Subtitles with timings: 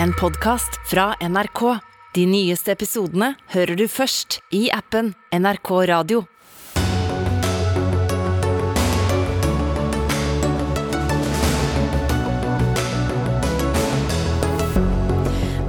[0.00, 1.78] en podkast fra NRK.
[2.14, 6.24] De nyeste episodene hører du først i appen NRK Radio.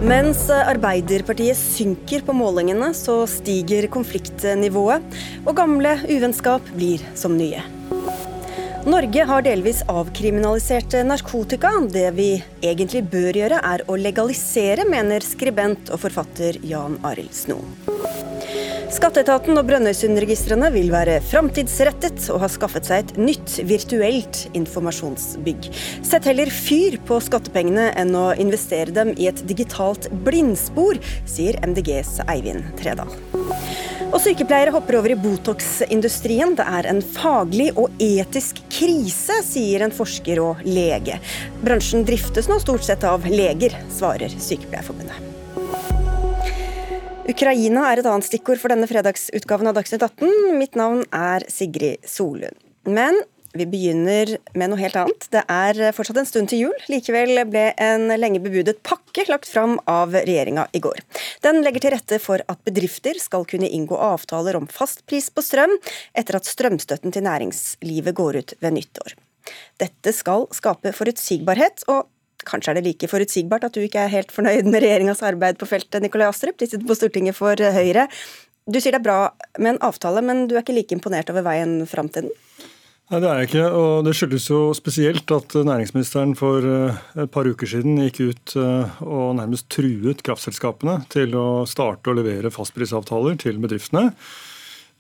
[0.04, 5.16] Mens Arbeiderpartiet synker på målingene, så stiger konfliktnivået,
[5.46, 7.64] og gamle uvennskap blir som nye.
[8.84, 11.70] Norge har delvis avkriminalisert narkotika.
[11.88, 12.28] Det vi
[12.60, 17.72] egentlig bør gjøre, er å legalisere, mener skribent og forfatter Jan Arild Snoen.
[18.94, 25.66] Skatteetaten og Brønnøysundregistrene vil være framtidsrettet og har skaffet seg et nytt virtuelt informasjonsbygg.
[26.06, 32.20] Sett heller fyr på skattepengene enn å investere dem i et digitalt blindspor, sier MDGs
[32.28, 33.10] Eivind Tredal.
[34.14, 36.54] Og sykepleiere hopper over i Botox-industrien.
[36.60, 41.18] Det er en faglig og etisk krise, sier en forsker og lege.
[41.66, 45.33] Bransjen driftes nå stort sett av leger, svarer Sykepleierforbundet.
[47.24, 50.58] Ukraina er et annet stikkord for denne fredagsutgaven av Dagsnytt 18.
[50.60, 52.58] Mitt navn er Sigrid Solund.
[52.84, 53.16] Men
[53.56, 55.30] vi begynner med noe helt annet.
[55.32, 56.76] Det er fortsatt en stund til jul.
[56.92, 61.00] Likevel ble en lenge bebudet pakke lagt fram av regjeringa i går.
[61.46, 65.78] Den legger til rette for at bedrifter skal kunne inngå avtaler om fastpris på strøm
[66.12, 69.16] etter at strømstøtten til næringslivet går ut ved nyttår.
[69.80, 72.08] Dette skal skape forutsigbarhet, og
[72.48, 75.70] Kanskje er det like forutsigbart at du ikke er helt fornøyd med regjeringas arbeid på
[75.70, 76.58] feltet, Nikolai Astrup.
[76.60, 78.08] De sitter på Stortinget for Høyre.
[78.64, 79.20] Du sier det er bra
[79.60, 82.38] med en avtale, men du er ikke like imponert over veien fram til den?
[83.12, 87.32] Nei, Det er jeg ikke, og det skyldes jo spesielt at næringsministeren for eh, et
[87.34, 92.54] par uker siden gikk ut eh, og nærmest truet kraftselskapene til å starte å levere
[92.54, 94.16] fastprisavtaler til bedriftene.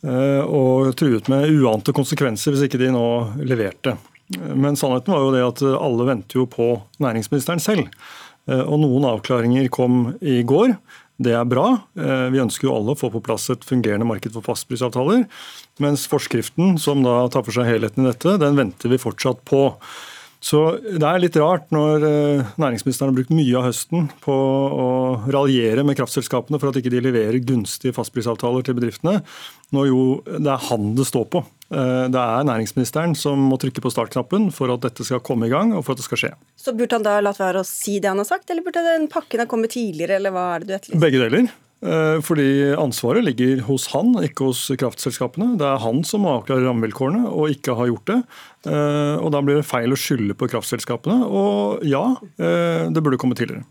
[0.03, 3.07] Eh, og truet med uante konsekvenser hvis ikke de nå
[3.47, 3.95] leverte.
[4.39, 6.67] Men sannheten var jo det at alle venter jo på
[7.03, 7.87] næringsministeren selv.
[8.49, 10.75] Og noen avklaringer kom i går.
[11.23, 11.67] Det er bra.
[11.95, 15.23] Vi ønsker jo alle å få på plass et fungerende marked for fastprisavtaler.
[15.83, 19.69] Mens forskriften, som da tar for seg helheten i dette, den venter vi fortsatt på.
[20.43, 22.03] Så Det er litt rart når
[22.59, 24.87] næringsministeren har brukt mye av høsten på å
[25.31, 29.21] raljere med kraftselskapene for at ikke de leverer gunstige fastprisavtaler til bedriftene,
[29.71, 31.43] når jo det er han det står på.
[31.71, 35.71] Det er næringsministeren som må trykke på startknappen for at dette skal komme i gang
[35.73, 36.33] og for at det skal skje.
[36.59, 39.07] Så Burde han da latt være å si det han har sagt, eller burde den
[39.11, 40.19] pakken ha kommet tidligere?
[40.19, 41.01] eller hva er det du etterlyser?
[41.07, 41.53] Begge deler.
[42.23, 42.47] Fordi
[42.79, 45.57] ansvaret ligger hos han, ikke hos kraftselskapene.
[45.59, 48.19] Det er han som avklarer rammevilkårene, og ikke har gjort det.
[49.19, 51.27] Og Da blir det feil å skylde på kraftselskapene.
[51.27, 52.05] Og ja,
[52.39, 53.67] det burde komme tidligere.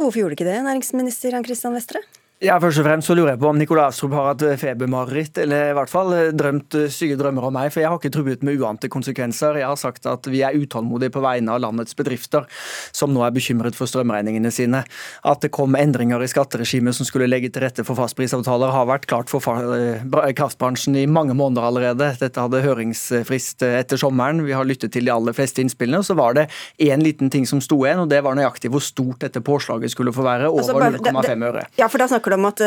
[0.00, 2.00] Hvorfor gjorde ikke det, næringsminister Jan Christian Vestre?
[2.44, 5.70] Ja, først og fremst så lurer jeg på om Nikolai Astrup har hatt febermareritt, eller
[5.70, 7.70] i hvert fall drømt syke drømmer om meg.
[7.72, 9.56] For jeg har ikke truet med uante konsekvenser.
[9.62, 12.44] Jeg har sagt at vi er utålmodige på vegne av landets bedrifter,
[12.92, 14.82] som nå er bekymret for strømregningene sine.
[15.24, 19.08] At det kom endringer i skatteregimet som skulle legge til rette for fastprisavtaler, har vært
[19.08, 22.10] klart for kraftbransjen i mange måneder allerede.
[22.20, 24.44] Dette hadde høringsfrist etter sommeren.
[24.44, 26.02] Vi har lyttet til de aller fleste innspillene.
[26.04, 28.84] Og så var det én liten ting som sto igjen, og det var nøyaktig hvor
[28.84, 30.52] stort dette påslaget skulle få være.
[30.52, 31.66] Over altså, 0,5 øre.
[31.80, 32.60] Ja, for da snakker om at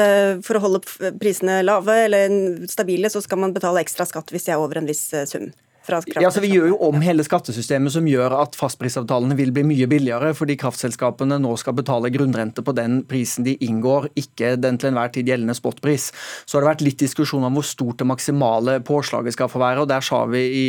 [0.46, 2.34] for å holde prisene lave eller
[2.72, 5.52] stabile, så skal man betale ekstra skatt hvis de er over en viss sum.
[5.88, 9.88] Ja, så Vi gjør jo om hele skattesystemet som gjør at fastprisavtalene vil bli mye
[9.90, 14.92] billigere, fordi kraftselskapene nå skal betale grunnrente på den prisen de inngår, ikke den til
[14.92, 16.10] enhver tid gjeldende spotpris.
[16.46, 19.86] Så har det vært litt diskusjon om hvor stort det maksimale påslaget skal få være.
[19.86, 20.66] og Der sa vi i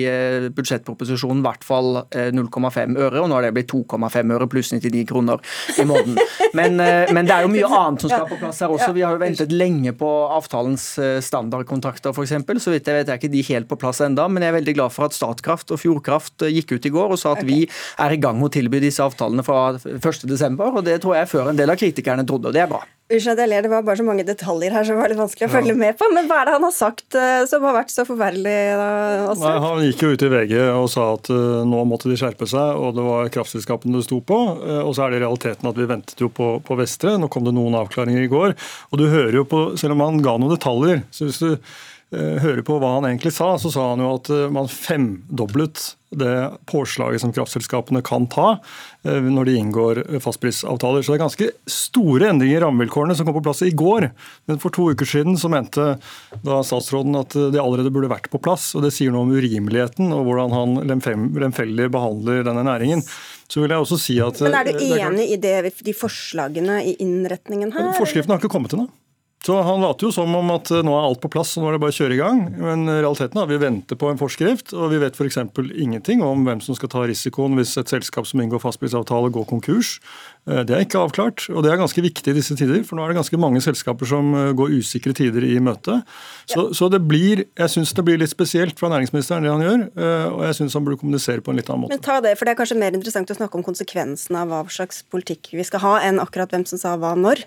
[0.55, 5.05] budsjettproposisjonen i hvert fall 0,5 øre, og nå har det blitt 2,5 øre pluss 99
[5.11, 5.43] kroner
[5.79, 6.19] i måneden.
[6.55, 8.93] Men, men, det er jo mye annet som skal på plass her også.
[8.97, 10.09] Vi har jo ventet lenge på
[10.39, 10.87] avtalens
[11.27, 12.37] standardkontrakter f.eks.
[12.63, 14.77] Så vidt jeg vet er ikke de helt på plass enda, men jeg er veldig
[14.79, 17.49] glad for at Statkraft og Fjordkraft gikk ut i går og sa at okay.
[17.49, 17.59] vi
[18.05, 20.61] er i gang med å tilby disse avtalene fra 1.12.
[20.69, 22.85] og Det tror jeg før en del av kritikerne trodde, og det er bra.
[23.09, 25.53] Unnskyld jeg ler, det var bare så mange detaljer her som var litt vanskelig å
[25.55, 25.79] følge ja.
[25.81, 26.11] med på.
[26.13, 27.17] Men hva er det han har sagt
[27.49, 28.57] som har vært så forferdelig?
[28.77, 28.89] Da,
[29.41, 32.45] Nei, han gikk jo ut i VG og sa at uh, nå måtte de skjerpe
[32.51, 34.39] seg, og det var kraftselskapene det sto på.
[34.83, 37.17] Og så er det realiteten at vi ventet jo på, på Vestre.
[37.17, 38.59] Nå kom det noen avklaringer i går.
[38.93, 41.57] Og du hører jo på, selv om han ga noen detaljer så hvis du
[42.15, 47.21] hører på hva han egentlig sa, så sa han jo at man femdoblet det påslaget
[47.21, 48.55] som kraftselskapene kan ta
[49.05, 51.05] når de inngår fastprisavtaler.
[51.05, 54.09] Så det er ganske store endringer i rammevilkårene som kom på plass i går.
[54.49, 55.99] Men for to uker siden så mente
[56.45, 58.71] da statsråden at det allerede burde vært på plass.
[58.73, 63.05] og Det sier noe om urimeligheten og hvordan han lemfeldig behandler denne næringen.
[63.49, 64.41] Så vil jeg også si at...
[64.45, 67.93] Men Er du enig i det, de forslagene i innretningen her?
[68.01, 68.89] Forskriften har ikke kommet ennå.
[69.45, 71.77] Så Han later jo som om at nå er alt på plass, og nå er
[71.77, 72.41] det bare å kjøre i gang.
[72.59, 75.39] Men realiteten er at vi venter på en forskrift, og vi vet f.eks.
[75.79, 79.97] ingenting om hvem som skal ta risikoen hvis et selskap som inngår fastprisavtale, går konkurs.
[80.49, 82.83] Eh, det er ikke avklart, og det er ganske viktig i disse tider.
[82.87, 86.01] For nå er det ganske mange selskaper som eh, går usikre tider i møte.
[86.51, 89.85] Så, så det blir, jeg syns det blir litt spesielt fra næringsministeren det han gjør,
[90.01, 91.95] eh, og jeg syns han burde kommunisere på en litt annen måte.
[91.95, 94.65] Men ta det, for det er kanskje mer interessant å snakke om konsekvensene av hva
[94.73, 97.47] slags politikk vi skal ha, enn akkurat hvem som sa hva når.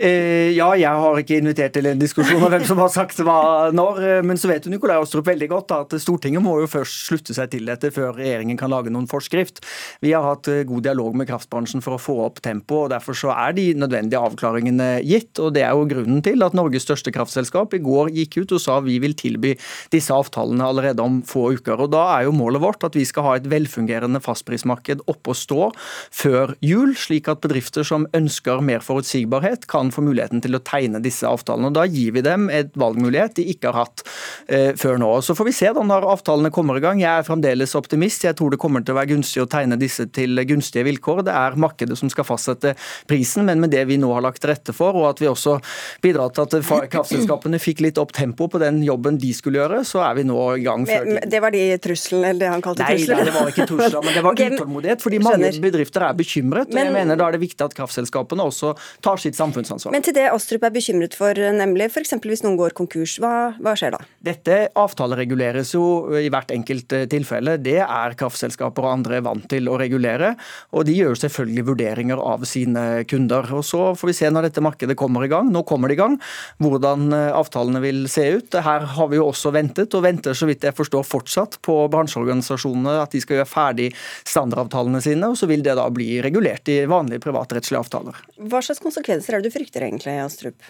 [0.00, 3.68] Eh, ja, jeg har ikke invitert til en diskusjon om hvem som har sagt hva
[3.76, 3.98] når.
[4.00, 7.36] Eh, men så vet jo Nikolai Astrup veldig godt at Stortinget må jo først slutte
[7.36, 9.60] seg til dette før regjeringen kan lage noen forskrift.
[10.00, 13.18] Vi har hatt eh, god dialog med kraftbransjen for å få opp tempoet, og derfor
[13.18, 15.34] så er de nødvendige avklaringene gitt.
[15.36, 18.64] og Det er jo grunnen til at Norges største kraftselskap i går gikk ut og
[18.64, 19.52] sa vi vil tilby
[19.92, 21.76] disse avtalene allerede om få uker.
[21.76, 25.36] og Da er jo målet vårt at vi skal ha et velfungerende fastprismarked oppe å
[25.36, 25.68] stå
[26.08, 31.02] før jul, slik at bedrifter som ønsker mer forutsigbarhet, kan få muligheten til å tegne
[31.02, 31.70] disse avtalene.
[31.70, 34.04] og Da gir vi dem et valgmulighet de ikke har hatt
[34.48, 35.10] eh, før nå.
[35.24, 37.02] Så får vi se da når avtalene kommer i gang.
[37.02, 38.24] Jeg er fremdeles optimist.
[38.26, 41.24] Jeg tror det kommer til å være gunstig å tegne disse til gunstige vilkår.
[41.28, 42.74] Det er markedet som skal fastsette
[43.10, 45.58] prisen, men med det vi nå har lagt til rette for, og at vi også
[46.04, 50.04] bidrar til at kraftselskapene fikk litt opp tempo på den jobben de skulle gjøre, så
[50.06, 50.86] er vi nå i gang.
[50.88, 53.20] Men, det var de truslene, eller det han kalte trusler?
[53.20, 55.04] Nei, det var ikke trusler, men det var okay, utålmodighet.
[55.04, 56.72] Fordi mange bedrifter er bekymret.
[56.72, 59.94] Men, og jeg mener Da er det viktig at kraftselskapene også tar sitt samfunnsansvar ansvar.
[59.96, 62.14] Men til det Astrup er bekymret for, nemlig f.eks.
[62.20, 64.00] hvis noen går konkurs, hva, hva, skjer da?
[64.30, 65.84] Dette avtalereguleres jo
[66.20, 67.56] i hvert enkelt eh, tilfelle.
[67.62, 70.34] Det er kraftselskaper og andre vant til å regulere.
[70.76, 73.48] Og de gjør selvfølgelig vurderinger av sine kunder.
[73.56, 75.50] Og Så får vi se når dette markedet kommer i gang.
[75.52, 76.18] Nå kommer det i gang.
[76.62, 78.60] Hvordan eh, avtalene vil se ut.
[78.60, 82.98] Her har vi jo også ventet, og venter så vidt jeg forstår fortsatt på bransjeorganisasjonene
[83.02, 83.90] at de skal gjøre ferdig
[84.28, 85.32] standardavtalene sine.
[85.32, 88.20] Og så vil det da bli regulert i vanlige privatrettslige avtaler.
[88.50, 89.84] Hva slags konsekvenser er det du frykter?
[89.84, 90.62] egentlig, Astrup?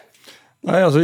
[0.60, 1.00] Nei, altså,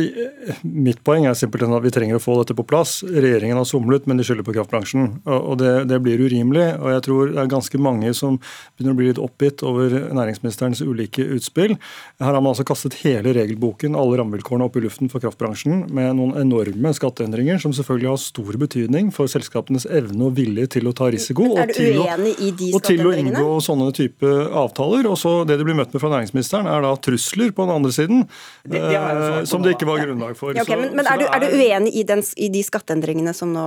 [0.68, 2.98] Mitt poeng er simpelthen at vi trenger å få dette på plass.
[3.08, 5.06] Regjeringen har somlet, men de skylder på kraftbransjen.
[5.24, 6.66] og det, det, blir urimelig.
[6.76, 8.36] og Jeg tror det er ganske mange som
[8.76, 11.72] begynner å bli litt oppgitt over næringsministerens ulike utspill.
[12.20, 16.18] Her har man altså kastet hele regelboken, alle rammevilkårene opp i luften for kraftbransjen, med
[16.20, 20.94] noen enorme skatteendringer som selvfølgelig har stor betydning for selskapenes evne og vilje til å
[20.96, 21.48] ta risiko.
[21.54, 22.76] Men er du uenig i de skatteendringene?
[22.76, 24.36] Og til å inngå sånne type
[24.66, 25.08] avtaler.
[25.08, 27.96] Og så Det de blir møtt med fra næringsministeren, er da trusler på den andre
[27.96, 28.24] siden.
[28.66, 30.56] Det, det som det ikke var grunnlag for.
[30.56, 33.52] Ja, okay, men, men er, du, er, du, uenig i, den, i de skatteendringene som
[33.54, 33.66] nå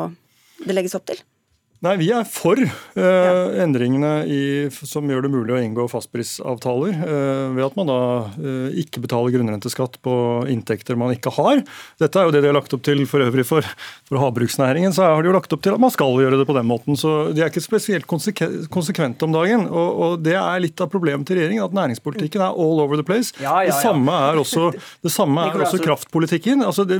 [0.60, 1.22] det legges opp til?
[1.80, 3.36] Nei, Vi er for uh, ja.
[3.64, 6.98] endringene i, som gjør det mulig å inngå fastprisavtaler.
[7.00, 8.00] Uh, ved at man da
[8.36, 10.16] uh, ikke betaler grunnrenteskatt på
[10.52, 11.62] inntekter man ikke har.
[12.04, 13.64] Dette er jo det de har lagt opp til for øvrig for,
[14.10, 14.92] for havbruksnæringen.
[14.96, 17.00] Så har de jo lagt opp til at man skal gjøre det på den måten.
[17.00, 19.64] Så de er ikke spesielt konsekvente om dagen.
[19.72, 23.08] Og, og, det er litt av problemet til regjeringen, at næringspolitikken er all over the
[23.08, 23.32] place.
[23.40, 24.74] Ja, ja, det samme er også,
[25.06, 26.68] det samme er også kraftpolitikken.
[26.68, 27.00] Altså, det,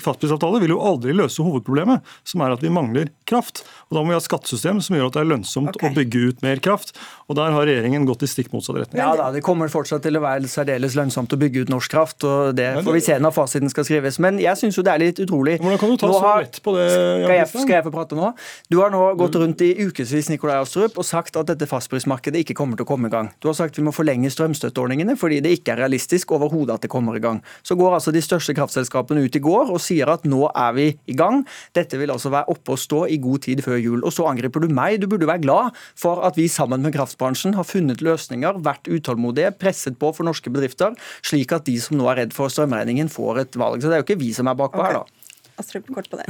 [0.00, 3.66] fastprisavtaler vil jo aldri løse hovedproblemet, som er at vi mangler kraft.
[3.90, 5.90] Og Da må vi ha skattesystem som gjør at det er lønnsomt okay.
[5.90, 6.92] å bygge ut mer kraft.
[7.26, 9.00] Og Der har regjeringen gått i stikk motsatt retning.
[9.02, 12.22] Ja da, Det kommer fortsatt til å være særdeles lønnsomt å bygge ut norsk kraft.
[12.22, 14.20] og Det får vi se når fasiten skal skrives.
[14.22, 15.56] Men jeg syns jo det er litt utrolig.
[15.58, 16.86] Hvordan kan du ta så lett på det?
[16.94, 18.30] Skal jeg, skal jeg få prate nå?
[18.70, 22.56] Du har nå gått rundt i ukevis Nikolai Astrup, og sagt at dette fastprismarkedet ikke
[22.58, 23.32] kommer til å komme i gang.
[23.42, 26.92] Du har sagt vi må forlenge strømstøtteordningene fordi det ikke er realistisk overhodet at det
[26.92, 27.42] kommer i gang.
[27.66, 30.88] Så går altså de største kraftselskapene ut i går og sier at nå er vi
[31.10, 31.42] i gang.
[31.74, 33.87] Dette vil altså være oppe og stå i god tid før jul.
[33.96, 35.00] Og så angriper du meg.
[35.02, 39.54] Du burde være glad for at vi sammen med kraftbransjen har funnet løsninger, vært utålmodige,
[39.58, 40.96] presset på for norske bedrifter,
[41.26, 43.82] slik at de som nå er redd for strømregningen, får et valg.
[43.82, 44.98] Så det er jo ikke vi som er bakpå okay.
[44.98, 45.28] her, da.
[45.58, 46.24] Astrup, kort på det.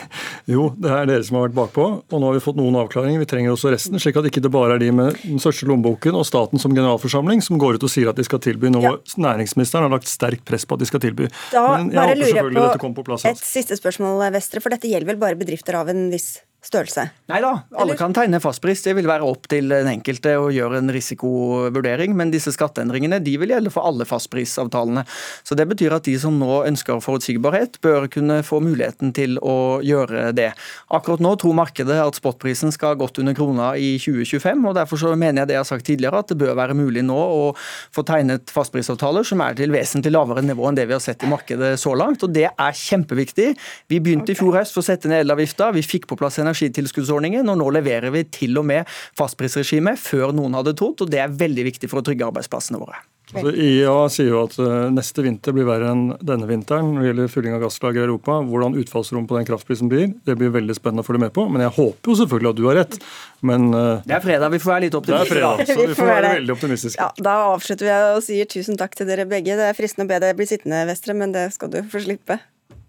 [0.52, 3.22] jo, det er dere som har vært bakpå, og nå har vi fått noen avklaringer.
[3.22, 6.18] Vi trenger også resten, slik at ikke det bare er de med den største lommeboken
[6.20, 8.94] og staten som generalforsamling som går ut og sier at de skal tilby noe ja.
[9.24, 11.30] næringsministeren har lagt sterkt press på at de skal tilby.
[11.54, 13.24] Da Men jeg håper selvfølgelig på dette kommer på plass.
[13.32, 17.06] Et siste spørsmål, Vestre, for dette gjelder vel bare bedrifter av en viss størrelse?
[17.30, 17.98] Nei da, alle Eller?
[18.00, 18.82] kan tegne fastpris.
[18.84, 22.14] Det vil være opp til den enkelte å gjøre en risikovurdering.
[22.16, 25.04] Men disse skatteendringene de vil gjelde for alle fastprisavtalene.
[25.44, 29.80] Så Det betyr at de som nå ønsker forutsigbarhet, bør kunne få muligheten til å
[29.84, 30.50] gjøre det.
[30.90, 34.64] Akkurat nå tror markedet at spotprisen skal godt under krona i 2025.
[34.68, 37.04] og Derfor så mener jeg det jeg har sagt tidligere, at det bør være mulig
[37.04, 37.52] nå å
[37.94, 41.30] få tegnet fastprisavtaler som er til vesentlig lavere nivå enn det vi har sett i
[41.30, 42.24] markedet så langt.
[42.24, 43.52] og Det er kjempeviktig.
[43.88, 45.70] Vi begynte i fjor høst for å sette ned elavgifta.
[45.74, 50.34] Vi fikk på plass energi energitilskuddsordningen, og nå leverer vi til og med fastprisregime før
[50.36, 53.02] noen hadde trodd, og det er veldig viktig for å trygge arbeidsplassene våre.
[53.32, 57.08] Altså, IEA sier jo at uh, neste vinter blir verre enn denne vinteren når det
[57.08, 58.36] gjelder fylling av gasslager i Europa.
[58.46, 61.46] Hvordan utfallsrom på den kraftprisen blir, det blir veldig spennende å følge med på.
[61.50, 62.98] Men jeg håper jo selvfølgelig at du har rett.
[63.40, 65.34] Men uh, Det er fredag, vi får være litt optimistiske.
[65.34, 67.00] Det er fredag, så vi får være veldig optimistiske.
[67.00, 69.56] Ja, da avslutter vi og sier tusen takk til dere begge.
[69.58, 72.42] Det er fristende å be deg bli sittende, Vestre, men det skal du få slippe.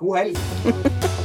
[0.03, 1.23] God helg.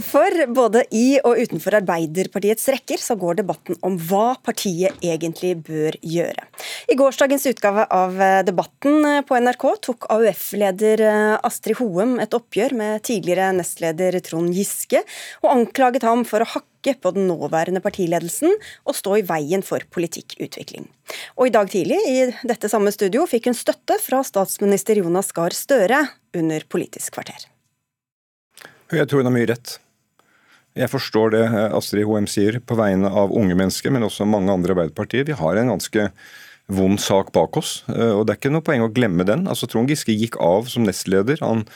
[0.00, 5.98] For både i og utenfor Arbeiderpartiets rekker så går debatten om hva partiet egentlig bør
[6.00, 6.46] gjøre.
[6.88, 11.04] I gårsdagens utgave av Debatten på NRK tok AUF-leder
[11.44, 15.04] Astrid Hoem et oppgjør med tidligere nestleder Trond Giske,
[15.44, 18.56] og anklaget ham for å hakke på den nåværende partiledelsen
[18.88, 20.88] og stå i veien for politikkutvikling.
[21.36, 22.18] Og i dag tidlig i
[22.48, 27.51] dette samme studio fikk hun støtte fra statsminister Jonas Gahr Støre under Politisk kvarter.
[28.92, 29.78] Jeg tror hun har mye rett.
[30.76, 34.52] Jeg forstår det eh, Astrid Hoem sier på vegne av unge mennesker, men også mange
[34.52, 35.26] andre Arbeiderpartiet.
[35.28, 36.06] Vi har en ganske
[36.72, 39.44] vond sak bak oss, eh, og det er ikke noe poeng å glemme den.
[39.50, 41.40] Altså Trond Giske gikk av som nestleder.
[41.44, 41.66] Han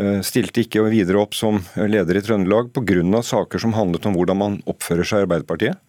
[0.00, 3.22] eh, stilte ikke videre opp som leder i Trøndelag pga.
[3.24, 5.80] saker som handlet om hvordan man oppfører seg i Arbeiderpartiet,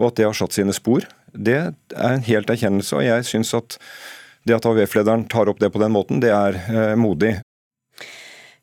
[0.00, 1.08] og at det har satt sine spor.
[1.32, 3.80] Det er en helt erkjennelse, og jeg syns at
[4.48, 7.36] det at AUF-lederen tar opp det på den måten, det er modig.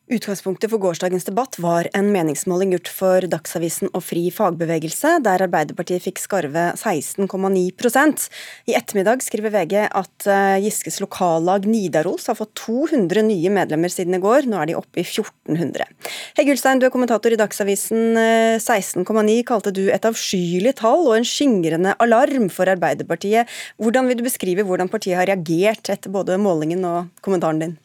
[0.05, 6.03] Utgangspunktet for gårsdagens debatt var en meningsmåling gjort for Dagsavisen og Fri fagbevegelse, der Arbeiderpartiet
[6.03, 8.27] fikk skarve 16,9%
[8.69, 14.13] I ettermiddag skriver VG at eh, Giskes lokallag Nidaros har fått 200 nye medlemmer siden
[14.13, 15.89] i går, nå er de oppe i 1400.
[16.38, 18.13] Hegg Ulstein, du er kommentator i Dagsavisen.
[18.62, 23.50] 16,9 eh, kalte du et avskyelig tall og en skingrende alarm for Arbeiderpartiet.
[23.81, 27.75] Hvordan vil du beskrive hvordan partiet har reagert etter både målingen og kommentaren din?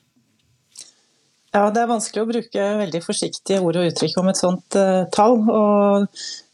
[1.50, 5.02] Ja, Det er vanskelig å bruke veldig forsiktige ord og uttrykk om et sånt uh,
[5.10, 5.40] tall.
[5.50, 6.06] og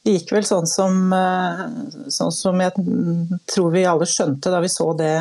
[0.06, 1.66] Det gikk vel sånn som, uh,
[2.12, 2.72] sånn som, jeg
[3.52, 5.12] tror vi alle skjønte da vi så det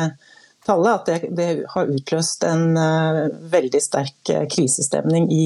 [0.66, 3.20] tallet, at det, det har utløst en uh,
[3.52, 5.44] veldig sterk krisestemning i,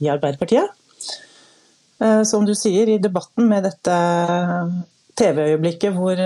[0.00, 0.72] i Arbeiderpartiet.
[2.28, 3.94] som du sier, i debatten med dette
[5.16, 6.18] TV-øyeblikket hvor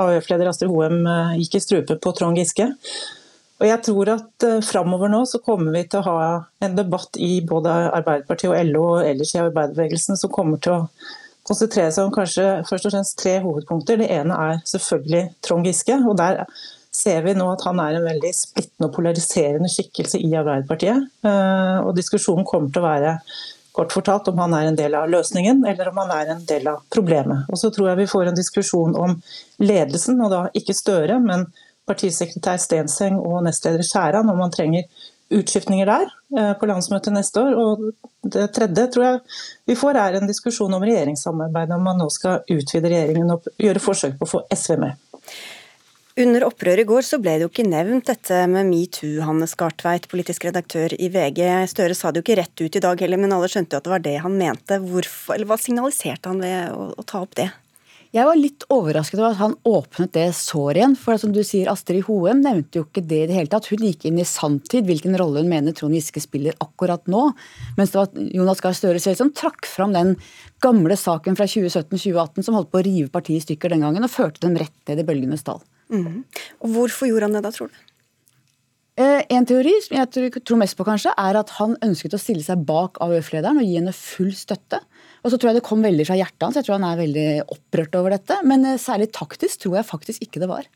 [0.00, 1.02] AUF-leder Astrid Hoem
[1.36, 2.70] gikk i strupe på Trond Giske,
[3.64, 6.24] og jeg tror at uh, Framover nå så kommer vi til å ha
[6.66, 10.82] en debatt i både Arbeiderpartiet og LO og ellers i arbeiderbevegelsen som kommer til å
[11.48, 14.02] konsentrere seg om kanskje først og fremst tre hovedpunkter.
[14.02, 15.96] Det ene er selvfølgelig Trond Giske.
[16.04, 16.44] og der
[16.94, 21.08] ser vi nå at han er en veldig splittende og polariserende skikkelse i Arbeiderpartiet.
[21.24, 23.18] Uh, og diskusjonen kommer til å være
[23.74, 26.68] kort fortalt om han er en del av løsningen eller om han er en del
[26.70, 27.48] av problemet.
[27.48, 29.16] Og så tror jeg vi får en diskusjon om
[29.64, 31.48] ledelsen, og da ikke Støre, men
[31.88, 34.86] partisekretær Stenseng og nestleder Skjæran om man trenger
[35.34, 37.56] utskiftninger der eh, på landsmøtet neste år.
[37.58, 39.20] Og det tredje tror jeg
[39.70, 43.82] vi får er en diskusjon om regjeringssamarbeidet, om man nå skal utvide regjeringen og gjøre
[43.82, 45.04] forsøk på å få SV med.
[46.14, 50.06] Under opprøret i går så ble det jo ikke nevnt dette med metoo, Hanne Skartveit,
[50.06, 51.40] politisk redaktør i VG.
[51.72, 53.88] Støre sa det jo ikke rett ut i dag heller, men alle skjønte jo at
[53.88, 54.78] det var det han mente.
[54.78, 57.48] Hvorfor, eller Hva signaliserte han ved å, å ta opp det?
[58.14, 60.92] Jeg var litt overrasket over at han åpnet det såret igjen.
[60.94, 63.66] For som du sier, Astrid Hoem nevnte jo ikke det i det hele tatt.
[63.72, 67.24] Hun gikk inn i sanntid hvilken rolle hun mener Trond Giske spiller akkurat nå.
[67.74, 70.14] Mens det var Jonas Gahr Støre selv som trakk fram den
[70.62, 74.14] gamle saken fra 2017-2018 som holdt på å rive partiet i stykker den gangen, og
[74.14, 75.58] førte dem rett ned i bølgenes dal.
[75.90, 76.22] Mm.
[76.62, 77.82] Og Hvorfor gjorde han det da, tror du?
[78.94, 82.46] Eh, en teori som jeg tror mest på, kanskje, er at han ønsket å stille
[82.46, 84.78] seg bak AUF-lederen og gi henne full støtte.
[85.24, 86.58] Og så tror jeg det kom veldig fra hjertet hans.
[86.58, 88.36] Jeg tror han er veldig opprørt over dette.
[88.44, 90.68] Men eh, særlig taktisk tror jeg faktisk ikke det var.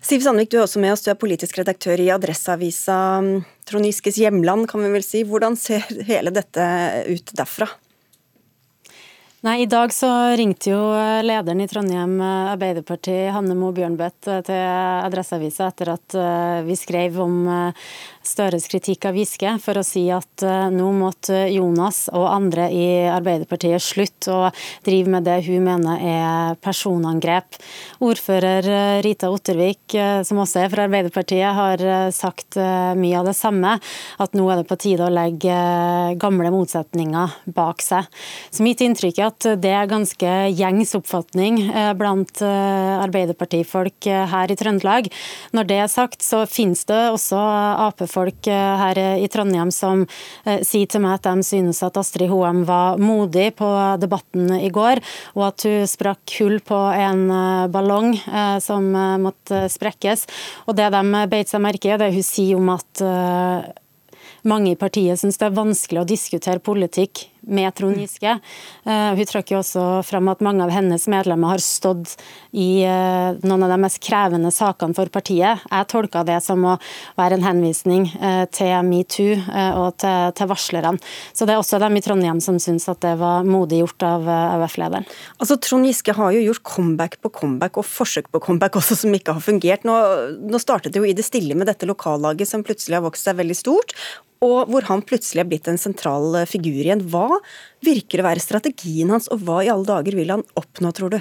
[0.00, 1.04] Siv Sandvik, du er også med oss.
[1.04, 2.96] Du er politisk redaktør i Adresseavisa
[3.68, 5.22] Trond Giskes hjemland, kan vi vel si.
[5.28, 6.64] Hvordan ser hele dette
[7.12, 7.68] ut derfra?
[9.40, 14.28] Nei, I dag så ringte jo eh, lederen i Trondheim eh, Arbeiderparti, Hanne Mo Bjørnbøtt,
[14.44, 14.58] til
[15.00, 16.16] Adresseavisa etter at
[16.66, 17.38] vi skrev om
[18.26, 20.44] Støres kritikk av Giske for å si at
[20.74, 24.50] nå måtte Jonas og andre i Arbeiderpartiet slutte å
[24.84, 27.56] drive med det hun mener er personangrep.
[28.04, 29.96] Ordfører Rita Ottervik,
[30.28, 33.78] som også er fra Arbeiderpartiet, har sagt mye av det samme.
[34.20, 35.56] At nå er det på tide å legge
[36.20, 38.04] gamle motsetninger bak seg.
[38.52, 41.62] Så mitt inntrykk er at det er ganske gjengs oppfatning
[41.98, 45.10] blant Arbeiderpartifolk her i Trøndelag.
[45.56, 47.38] Når det er sagt, så finnes det også
[47.86, 50.04] Ap folk eh, her i Trondheim som
[50.44, 53.68] eh, sier til meg at de synes at Astrid Hoem var modig på
[54.00, 55.02] debatten i går,
[55.36, 58.12] og at hun sprakk hull på en eh, ballong
[58.62, 58.86] som
[59.22, 60.24] måtte sprekkes.
[60.68, 63.02] Og det de beit seg merke i, det hun sier om at
[64.48, 68.02] mange i partiet syns det er vanskelig å diskutere politikk med Trond mm.
[68.04, 68.36] Giske.
[68.84, 72.16] Hun hun jo også fram at mange av hennes medlemmer har stått
[72.56, 75.62] i uh, noen av de mest krevende sakene for partiet.
[75.70, 76.76] Jeg tolker det som å
[77.18, 79.38] være en henvisning uh, til metoo
[79.80, 80.98] og til, til, varslerne.
[81.36, 84.26] Så det er også dem i Trondheim som syns at det var modig gjort av
[84.30, 85.06] AUF-lederen.
[85.38, 89.14] Altså, Trond Giske har jo gjort comeback på comeback og forsøk på comeback også som
[89.16, 89.86] ikke har fungert.
[89.88, 89.96] Nå,
[90.50, 93.38] nå startet det jo i det stille med dette lokallaget som plutselig har vokst seg
[93.40, 93.96] veldig stort
[94.44, 97.04] og hvor han plutselig er blitt en sentral eh, figur igjen.
[97.12, 97.40] Hva
[97.84, 101.20] virker å være strategien hans, og hva i alle dager vil han oppnå, tror du?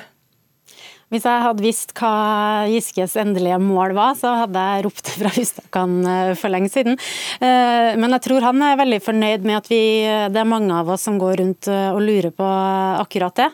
[1.09, 5.31] Hvis jeg hadde visst hva Giskes endelige mål var, så hadde jeg ropt det fra
[5.33, 6.99] hustakene eh, for lenge siden.
[7.41, 9.81] Eh, men jeg tror han er veldig fornøyd med at vi,
[10.29, 13.47] det er mange av oss som går rundt eh, og lurer på akkurat det.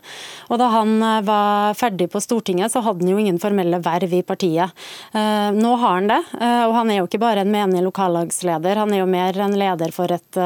[0.52, 4.22] Og da han var ferdig på Stortinget, så hadde han jo ingen formelle verv i
[4.26, 4.76] partiet.
[5.16, 9.02] Nå har han det, og han er jo ikke bare en menig lokallagsleder, han er
[9.02, 10.40] jo mer en leder for et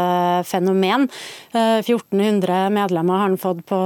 [0.47, 1.07] fenomen.
[1.53, 3.79] 1400 medlemmer har han fått på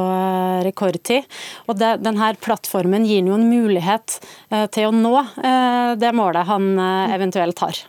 [0.68, 1.28] rekordtid.
[1.68, 4.18] Og denne plattformen gir han jo en mulighet
[4.52, 7.84] eh, til å nå eh, det målet han eh, eventuelt har.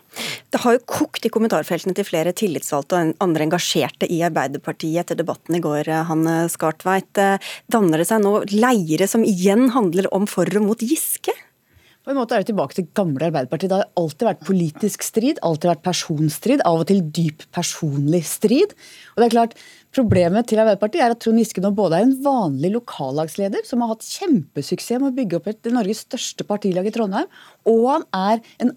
[0.52, 5.18] Det har jo kokt i kommentarfeltene til flere tillitsvalgte og andre engasjerte i Arbeiderpartiet etter
[5.18, 7.18] debatten i går, Hanne Skartveit.
[7.72, 11.34] Danner det seg nå leire som igjen handler om for og mot Giske?
[12.04, 13.70] På en måte er det tilbake til gamle Arbeiderpartiet.
[13.72, 18.74] Det har alltid vært politisk strid, alltid vært personstrid, av og til dyp personlig strid.
[19.14, 19.56] Og det er klart,
[19.94, 23.92] Problemet til Arbeiderpartiet er at Trond Giske nå både er en vanlig lokallagsleder, som har
[23.92, 27.30] hatt kjempesuksess med å bygge opp et, Norges største partilag i Trondheim,
[27.70, 28.74] og han er en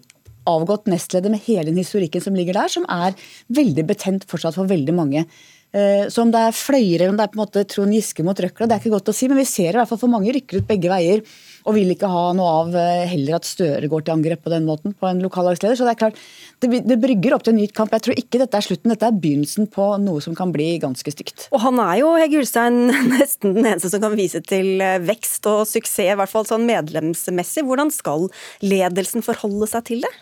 [0.48, 3.16] avgått nestleder med hele den historikken som ligger der, som er
[3.52, 5.26] veldig betent fortsatt for veldig mange.
[5.74, 8.38] Eh, så om det er fløyere, om det er på en måte Trond Giske mot
[8.38, 10.32] Røkla, det er ikke godt å si, men vi ser i hvert fall for mange
[10.38, 11.26] rykker ut begge veier
[11.68, 14.64] og vil ikke ha noe av eh, heller at Støre går til angrep på den
[14.68, 15.76] måten på en lokallagsleder.
[15.76, 16.20] Så det er klart,
[16.64, 17.92] det, det, brygger opp til en ny kamp.
[17.92, 21.12] Jeg tror ikke dette er slutten, dette er begynnelsen på noe som kan bli ganske
[21.12, 21.48] stygt.
[21.52, 25.48] Og han er jo Hegge Ulstein nesten den eneste som kan vise til eh, vekst
[25.50, 27.66] og suksess, i hvert fall sånn medlemsmessig.
[27.68, 28.30] Hvordan skal
[28.64, 30.14] ledelsen forholde seg til det?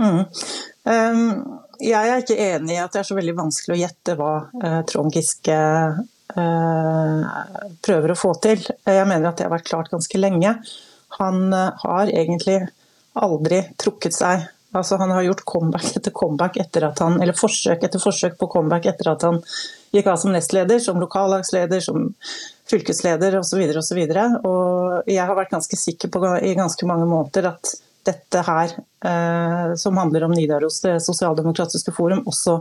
[0.00, 0.22] Mm.
[0.88, 1.24] Um,
[1.80, 4.80] jeg er ikke enig i at det er så veldig vanskelig å gjette hva uh,
[4.88, 5.58] Trond Giske
[7.86, 8.62] prøver å få til.
[8.86, 10.54] Jeg mener at det har vært klart ganske lenge.
[11.18, 12.60] Han eh, har egentlig
[13.20, 14.46] aldri trukket seg.
[14.76, 18.46] Altså, han har gjort comeback etter comeback etter at han, eller forsøk etter forsøk på
[18.52, 19.40] comeback etter at han
[19.90, 22.12] gikk av som nestleder, som lokallagsleder, som
[22.70, 23.64] fylkesleder osv.
[23.64, 27.74] Og, og, og jeg har vært ganske sikker på i ganske mange måneder at
[28.06, 28.86] dette her, eh,
[29.80, 32.58] som handler om Nidaros det sosialdemokratiske forum, også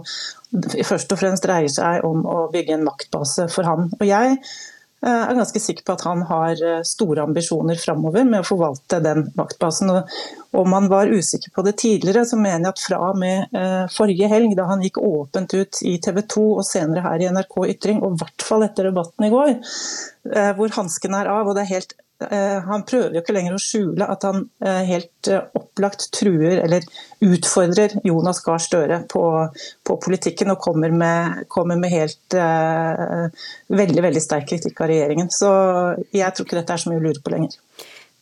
[0.88, 3.90] først og fremst dreier seg om å bygge en maktbase for han.
[4.00, 8.42] Og jeg eh, er ganske sikker på at han har eh, store ambisjoner framover med
[8.42, 9.92] å forvalte den maktbasen.
[9.94, 13.60] Og om han var usikker på det tidligere, så mener jeg at fra og med
[13.94, 17.58] forrige helg, da han gikk åpent ut i TV 2 og senere her i NRK
[17.76, 19.58] Ytring, og i hvert fall etter debatten i går,
[20.58, 23.62] hvor hansken er av, og det er helt Eh, han prøver jo ikke lenger å
[23.64, 26.84] skjule at han eh, helt eh, opplagt truer eller
[27.24, 29.24] utfordrer Jonas Gahr Støre på,
[29.88, 33.32] på, politikken og kommer med, kommer med helt uh,
[33.72, 35.32] veldig veldig sterk kritikk av regjeringen.
[35.32, 35.50] Så
[36.16, 37.56] jeg tror ikke dette er så mye å lure på lenger.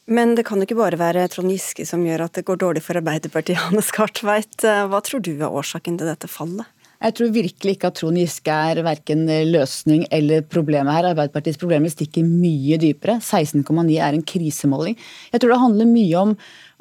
[0.07, 2.85] Men det kan jo ikke bare være Trond Giske som gjør at det går dårlig
[2.85, 3.59] for Arbeiderpartiet.
[3.65, 6.69] Hanne Skartveit, hva tror du er årsaken til dette fallet?
[6.97, 11.11] Jeg tror virkelig ikke at Trond Giske er verken løsning eller problemet her.
[11.11, 13.19] Arbeiderpartiets problemer stikker mye dypere.
[13.21, 14.97] 16,9 er en krisemåling.
[15.33, 16.33] Jeg tror det handler mye om,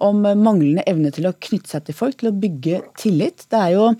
[0.09, 3.45] om, manglende evne til å knytte seg til folk, til å bygge tillit.
[3.53, 3.91] Det er jo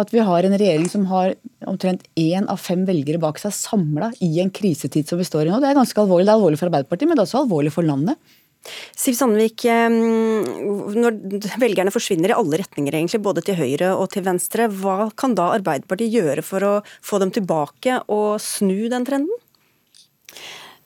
[0.00, 1.34] at vi har en regjering som har
[1.68, 5.54] omtrent én av fem velgere bak seg samla i en krisetid som vi står i
[5.54, 5.60] nå.
[5.62, 6.28] Det er ganske alvorlig.
[6.28, 8.20] Det er alvorlig for Arbeiderpartiet, men det er også alvorlig for landet.
[8.98, 11.16] Siv Sandvik, når
[11.62, 15.50] velgerne forsvinner i alle retninger, egentlig, både til høyre og til venstre, hva kan da
[15.56, 19.42] Arbeiderpartiet gjøre for å få dem tilbake og snu den trenden?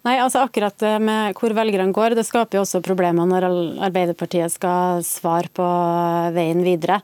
[0.06, 3.48] Nei, altså akkurat med hvor velgerne går, det skaper jo også problemer når
[3.88, 5.66] Arbeiderpartiet skal svare på
[6.36, 7.00] veien videre.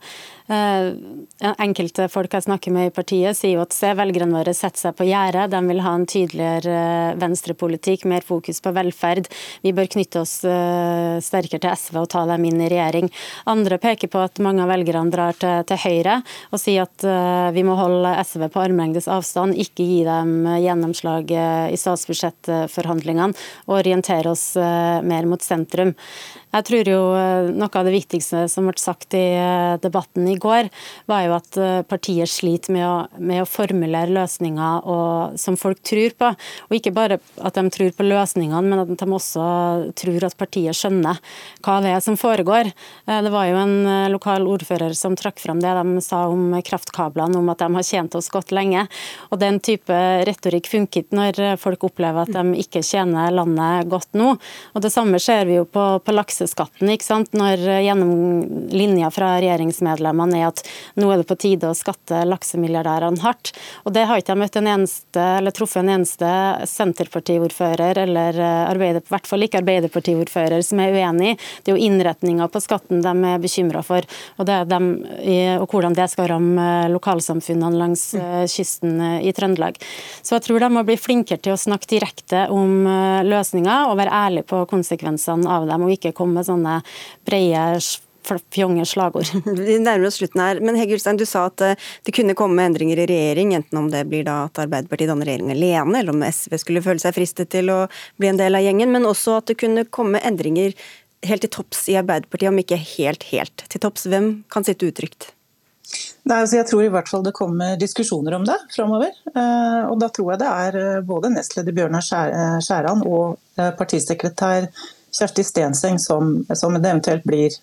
[0.51, 0.89] Eh,
[1.63, 4.95] enkelte folk jeg snakker med i partiet sier jo at se, velgerne våre setter seg
[4.99, 5.49] på gjerdet.
[5.53, 9.29] De vil ha en tydeligere eh, venstrepolitikk, mer fokus på velferd.
[9.63, 13.07] Vi bør knytte oss eh, sterkere til SV og ta dem inn i regjering.
[13.51, 16.19] Andre peker på at mange av velgerne drar til, til Høyre
[16.51, 17.03] og sier at
[17.55, 22.92] vi må holde SV på armlengdes avstand, ikke gi dem gjennomslag i statsbudsjettforhandlingene
[23.65, 25.95] og orientere oss mer mot sentrum.
[26.53, 30.35] Jeg tror jo eh, noe av det viktigste som ble sagt i eh, debatten i
[30.37, 30.69] går,
[31.09, 35.81] var jo at eh, partiet sliter med å, med å formulere løsninger og, som folk
[35.81, 36.29] tror på.
[36.69, 39.47] Og ikke bare at de tror på løsningene, men at de også
[39.97, 41.17] tror at partiet skjønner
[41.65, 42.69] hva det er som foregår.
[43.07, 43.75] Det var jo en
[44.13, 48.17] lokal ordfører som trakk fram det de sa om kraftkablene, om at de har tjent
[48.19, 48.85] oss godt lenge.
[49.31, 54.35] Og Den type retorikk funket når folk opplever at de ikke tjener landet godt nå.
[54.73, 57.33] Og Det samme ser vi jo på, på lakseskatten, ikke sant?
[57.33, 60.63] når gjennom linja fra regjeringsmedlemmene er at
[60.99, 63.53] nå er det på tide å skatte laksemilliardærene hardt.
[63.85, 66.29] Og Det har ikke jeg møtt en eneste, eller truffet en eneste
[66.69, 71.37] Senterpartiordfører, eller Arbeider, i hvert fall ikke Arbeiderpartiordfører, som er uenig i.
[71.63, 74.05] Det er jo innretninga på skatten de er bekymra for,
[74.37, 74.89] og, det er dem,
[75.61, 79.77] og hvordan det skal ramme lokalsamfunnene langs eh, kysten eh, i Trøndelag.
[80.21, 83.97] Så jeg tror de må bli flinkere til å snakke direkte om eh, løsninger og
[83.99, 86.79] være ærlige på konsekvensene av dem, og ikke komme med sånne
[87.27, 87.77] brede
[88.23, 89.27] fjonge slagord.
[89.59, 93.01] Vi nærmer oss slutten her, men Hegge Ulstein, du sa at det kunne komme endringer
[93.03, 96.57] i regjering, enten om det blir da at Arbeiderpartiet danner regjering alene, eller om SV
[96.61, 97.83] skulle føle seg fristet til å
[98.21, 100.71] bli en del av gjengen, men også at det kunne komme endringer
[101.27, 104.07] helt til topps i Arbeiderpartiet, om ikke helt helt til topps.
[104.11, 105.33] Hvem kan sitte utrygt?
[106.23, 109.11] Nei, altså jeg tror i hvert fall det kommer diskusjoner om det framover.
[109.33, 113.39] Eh, og da tror jeg det er eh, både nestleder Bjørnar eh, Skjæran og
[113.77, 114.69] partisekretær
[115.13, 117.53] Kjersti Stenseng som, som, det eventuelt blir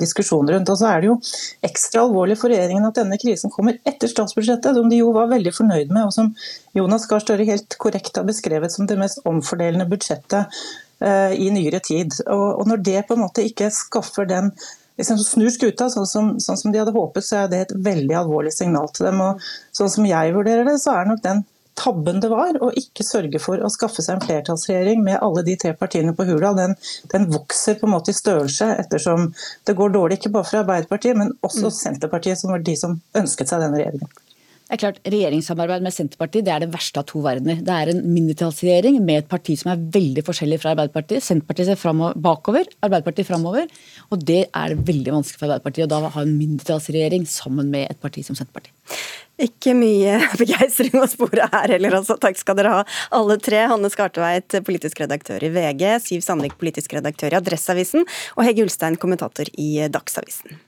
[0.00, 0.72] diskusjoner rundt.
[0.72, 1.18] Og så er det jo
[1.64, 5.54] ekstra alvorlig for regjeringen at denne krisen kommer etter statsbudsjettet, som de jo var veldig
[5.56, 6.34] fornøyd med, og som
[6.76, 10.60] Jonas Gahr Støre helt korrekt har beskrevet som det mest omfordelende budsjettet
[10.98, 12.16] i nyere tid.
[12.26, 14.52] Og, og når det på en måte ikke skaffer den
[14.98, 18.16] liksom snur skuta sånn som, sånn som, de hadde håpet, så er det et veldig
[18.18, 19.22] alvorlig signal til dem.
[19.22, 19.44] Og
[19.74, 21.44] sånn som jeg vurderer det, så er nok den
[21.78, 25.56] tabben det var å ikke sørge for å skaffe seg en flertallsregjering med alle de
[25.60, 26.54] tre partiene på hula.
[26.58, 26.74] den,
[27.12, 29.30] den, vokser på en måte i størrelse ettersom
[29.68, 31.76] det går dårlig ikke bare for Arbeiderpartiet, men også mm.
[31.78, 34.16] Senterpartiet, som var de som ønsket seg denne regjeringen.
[34.68, 37.62] Det er klart, Regjeringssamarbeid med Senterpartiet det er det verste av to verdener.
[37.64, 41.24] Det er en mindretallsregjering med et parti som er veldig forskjellig fra Arbeiderpartiet.
[41.24, 43.70] Senterpartiet ser fremover, bakover, Arbeiderpartiet framover.
[44.12, 48.02] Og det er veldig vanskelig for Arbeiderpartiet å da ha en mindretallsregjering sammen med et
[48.02, 48.76] parti som Senterpartiet.
[49.38, 52.18] Ikke mye begeistring å spore her heller, altså.
[52.20, 53.64] Takk skal dere ha, alle tre.
[53.70, 58.98] Hanne Skartveit, politisk redaktør i VG, Siv Sandvik, politisk redaktør i Adresseavisen, og Hegge Ulstein,
[59.00, 60.58] kommentator i Dagsavisen.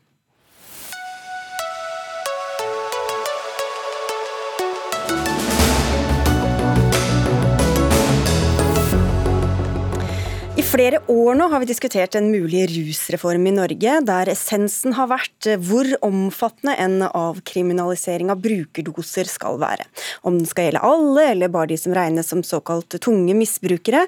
[10.71, 15.49] Flere år nå har vi diskutert en mulig rusreform i Norge, der essensen har vært
[15.67, 19.89] hvor omfattende en avkriminalisering av brukerdoser skal være.
[20.23, 24.05] Om den skal gjelde alle, eller bare de som regnes som såkalt tunge misbrukere.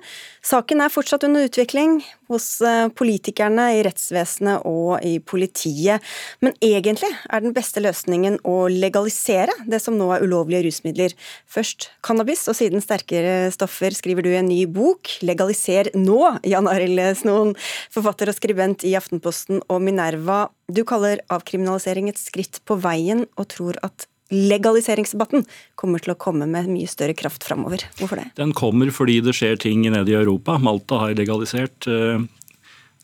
[0.46, 1.98] Saken er fortsatt under utvikling
[2.33, 6.03] hos eh, politikerne i rettsvesenet og i politiet.
[6.44, 11.16] Men egentlig er den beste løsningen å legalisere det som nå er ulovlige rusmidler.
[11.51, 17.03] Først cannabis, og siden sterkere stoffer skriver du en ny bok, 'Legaliser nå', Jan Arild
[17.19, 17.57] Snoen,
[17.93, 20.47] forfatter og skribent i Aftenposten og Minerva.
[20.69, 25.45] Du kaller avkriminalisering et skritt på veien, og tror at legaliseringsdebatten
[25.79, 27.85] kommer til å komme med mye større kraft framover.
[27.99, 28.31] Hvorfor det?
[28.38, 30.57] Den kommer fordi det skjer ting nede i Europa.
[30.62, 31.88] Malta har legalisert.
[31.88, 32.25] Eh,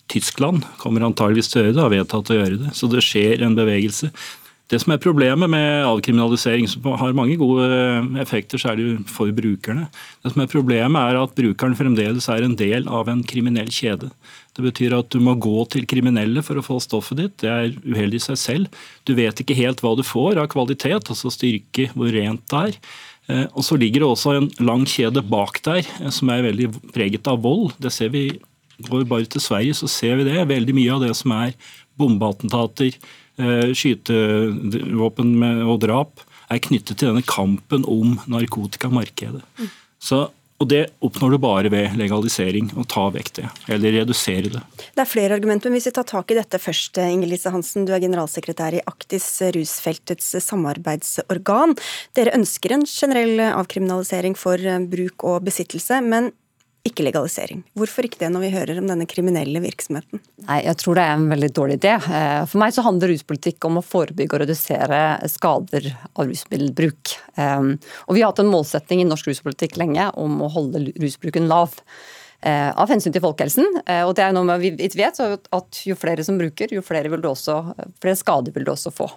[0.09, 2.71] Tyskland kommer antageligvis til å gjøre det, har vedtatt å gjøre det.
[2.77, 4.09] Så det skjer en bevegelse.
[4.68, 7.64] Det som er Problemet med avkriminalisering, som har mange gode
[8.20, 9.87] effekter, særlig for brukerne,
[10.20, 14.11] det som er problemet er at brukeren fremdeles er en del av en kriminell kjede.
[14.52, 17.37] Det betyr at du må gå til kriminelle for å få stoffet ditt.
[17.40, 18.81] Det er uheldig i seg selv.
[19.09, 22.78] Du vet ikke helt hva du får av kvalitet, altså styrke, hvor rent det er.
[23.28, 26.72] Eh, og Så ligger det også en lang kjede bak der eh, som er veldig
[26.92, 27.72] preget av vold.
[27.81, 28.28] Det ser vi,
[28.78, 30.37] Går vi bare til Sverige, så ser vi det.
[30.46, 31.57] Veldig mye av det som er
[31.98, 32.94] bombeattentater,
[33.38, 35.37] skytevåpen
[35.68, 39.44] og drap er knyttet til denne kampen om narkotikamarkedet.
[40.03, 44.62] Så og Det oppnår du bare ved legalisering, og ta vekk det, eller redusere det.
[44.90, 46.98] Det er flere argumenter, men hvis vi tar tak i dette først.
[46.98, 51.77] Inger Lise Hansen, du er generalsekretær i Aktis, rusfeltets samarbeidsorgan.
[52.18, 54.59] Dere ønsker en generell avkriminalisering for
[54.90, 56.33] bruk og besittelse, men
[56.88, 57.62] ikke legalisering.
[57.79, 60.22] Hvorfor ikke det når vi hører om denne kriminelle virksomheten?
[60.48, 61.94] Nei, Jeg tror det er en veldig dårlig idé.
[61.96, 67.14] Eh, for meg så handler ruspolitikk om å forebygge og redusere skader av rusmiddelbruk.
[67.37, 67.68] Eh,
[68.07, 71.79] og vi har hatt en målsetting i norsk ruspolitikk lenge om å holde rusbruken lav.
[72.40, 73.66] Eh, av hensyn til folkehelsen.
[74.07, 77.62] Og det er noe vi vet at jo flere som bruker, jo flere, også,
[77.98, 79.09] flere skader vil du også få.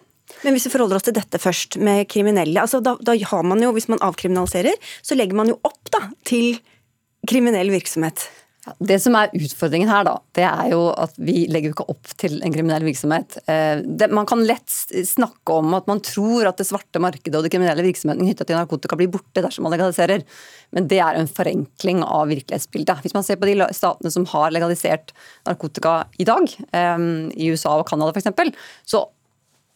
[0.46, 2.62] Men hvis vi forholder oss til dette først, med kriminelle.
[2.62, 6.08] altså da, da har man jo, Hvis man avkriminaliserer, så legger man jo opp da,
[6.26, 6.60] til
[7.28, 8.30] kriminell virksomhet.
[8.78, 12.12] Det som er utfordringen her, da, det er jo at vi legger jo ikke opp
[12.22, 13.40] til en kriminell virksomhet.
[13.50, 13.82] Eh,
[14.14, 14.70] man kan lett
[15.10, 18.60] snakke om at man tror at det svarte markedet og det kriminelle virksomheten knytta til
[18.60, 20.22] narkotika blir borte dersom man legaliserer,
[20.78, 23.02] men det er en forenkling av virkelighetsbildet.
[23.02, 25.16] Hvis man ser på de statene som har legalisert
[25.50, 28.54] narkotika i dag, eh, i USA og Canada f.eks.,
[28.86, 29.08] så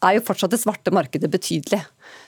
[0.06, 1.82] er jo fortsatt det svarte markedet betydelig.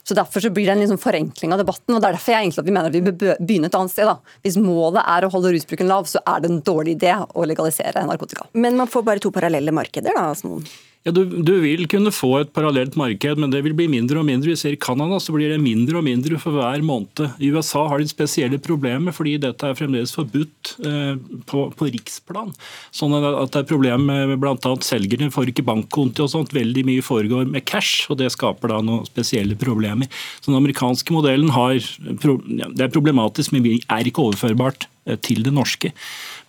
[0.08, 1.96] Så Derfor så blir det en liksom forenkling av debatten.
[1.96, 3.94] og Det er derfor jeg egentlig at vi mener at vi bør begynne et annet
[3.94, 4.06] sted.
[4.06, 4.18] da.
[4.44, 8.06] Hvis målet er å holde rusbruken lav, så er det en dårlig idé å legalisere
[8.08, 8.48] narkotika.
[8.54, 10.30] Men man får bare to parallelle markeder, da?
[10.34, 10.62] Altså
[11.08, 14.26] ja, du, du, vil kunne få et parallelt marked, men det vil bli mindre og
[14.28, 14.52] mindre.
[14.52, 17.22] Vi ser I Canada så blir det mindre og mindre for hver måned.
[17.40, 21.16] I USA har de spesielle problemer fordi dette er fremdeles forbudt eh,
[21.48, 22.52] på, på, riksplan.
[22.92, 24.76] Sånn at det er problemer med bl.a.
[24.84, 26.52] selgerne får ikke bankkonti og sånt.
[26.58, 30.12] Veldig mye foregår med cash, og det skaper da noen spesielle problemer.
[30.42, 35.56] Så Den amerikanske modellen har, det er problematisk, men er ikke overførbart eh, til det
[35.56, 35.96] norske.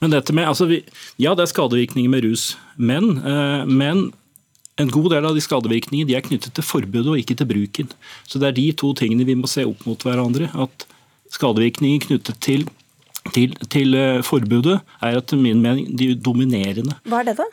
[0.03, 0.83] Men dette med, altså vi,
[1.15, 4.09] Ja, det er skadevirkninger med rus, men, eh, men
[4.79, 7.93] en god del av de skadevirkningene de er knyttet til forbudet og ikke til bruken.
[8.29, 10.51] Så Det er de to tingene vi må se opp mot hverandre.
[10.55, 10.87] At
[11.35, 12.67] skadevirkninger knyttet til,
[13.35, 16.95] til, til eh, forbudet er etter min mening de dominerende.
[17.09, 17.49] Hva er det, da?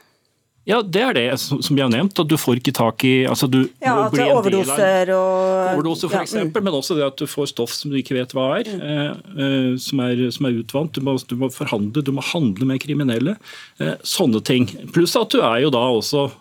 [0.66, 2.18] Ja, Det er det som vi har nevnt.
[2.20, 6.34] at Du får ikke tak i altså du Ja, at det overdoser og Overdoser f.eks.,
[6.34, 6.64] ja, mm.
[6.64, 8.82] men også det at du får stoff som du ikke vet hva er, mm.
[8.82, 9.12] eh,
[9.46, 10.94] eh som, er som er utvant.
[10.94, 13.38] Du må, du må, forhandle, du må handle med kriminelle.
[13.78, 14.66] Eh, sånne ting.
[14.94, 16.32] Pluss at du er jo da også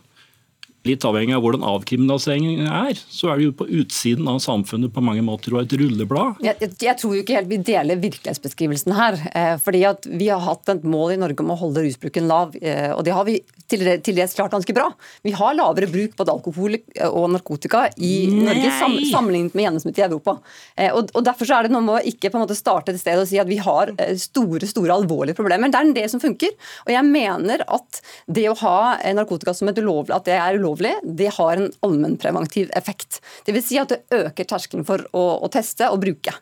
[0.88, 5.04] litt avhengig av hvordan avkriminaliseringen er, så er det jo på utsiden av samfunnet på
[5.04, 6.42] mange måter og et rulleblad.
[6.44, 9.18] Jeg, jeg, tror jo ikke helt vi deler virkelighetsbeskrivelsen her.
[9.32, 12.56] Eh, fordi at Vi har hatt et mål i Norge om å holde rusbruken lav,
[12.60, 13.38] eh, og det har vi
[13.70, 14.88] til, til dels klart ganske bra.
[15.24, 16.76] Vi har lavere bruk både alkohol
[17.08, 18.44] og narkotika i Nei.
[18.48, 20.36] Norge sam, sammenlignet med gjennomsnittet i Europa.
[20.76, 22.92] Eh, og, og, Derfor så er det noe med å ikke på en måte starte
[22.92, 25.72] et sted og si at vi har eh, store store alvorlige problemer.
[25.72, 26.52] Det er det som funker.
[26.84, 30.60] Og jeg mener at det å ha eh, narkotika som et ulovlig, at det er
[30.60, 33.22] ulovlig, det har en allmennpreventiv effekt.
[33.46, 36.36] Det vil si at det øker terskelen for å, å teste og bruke.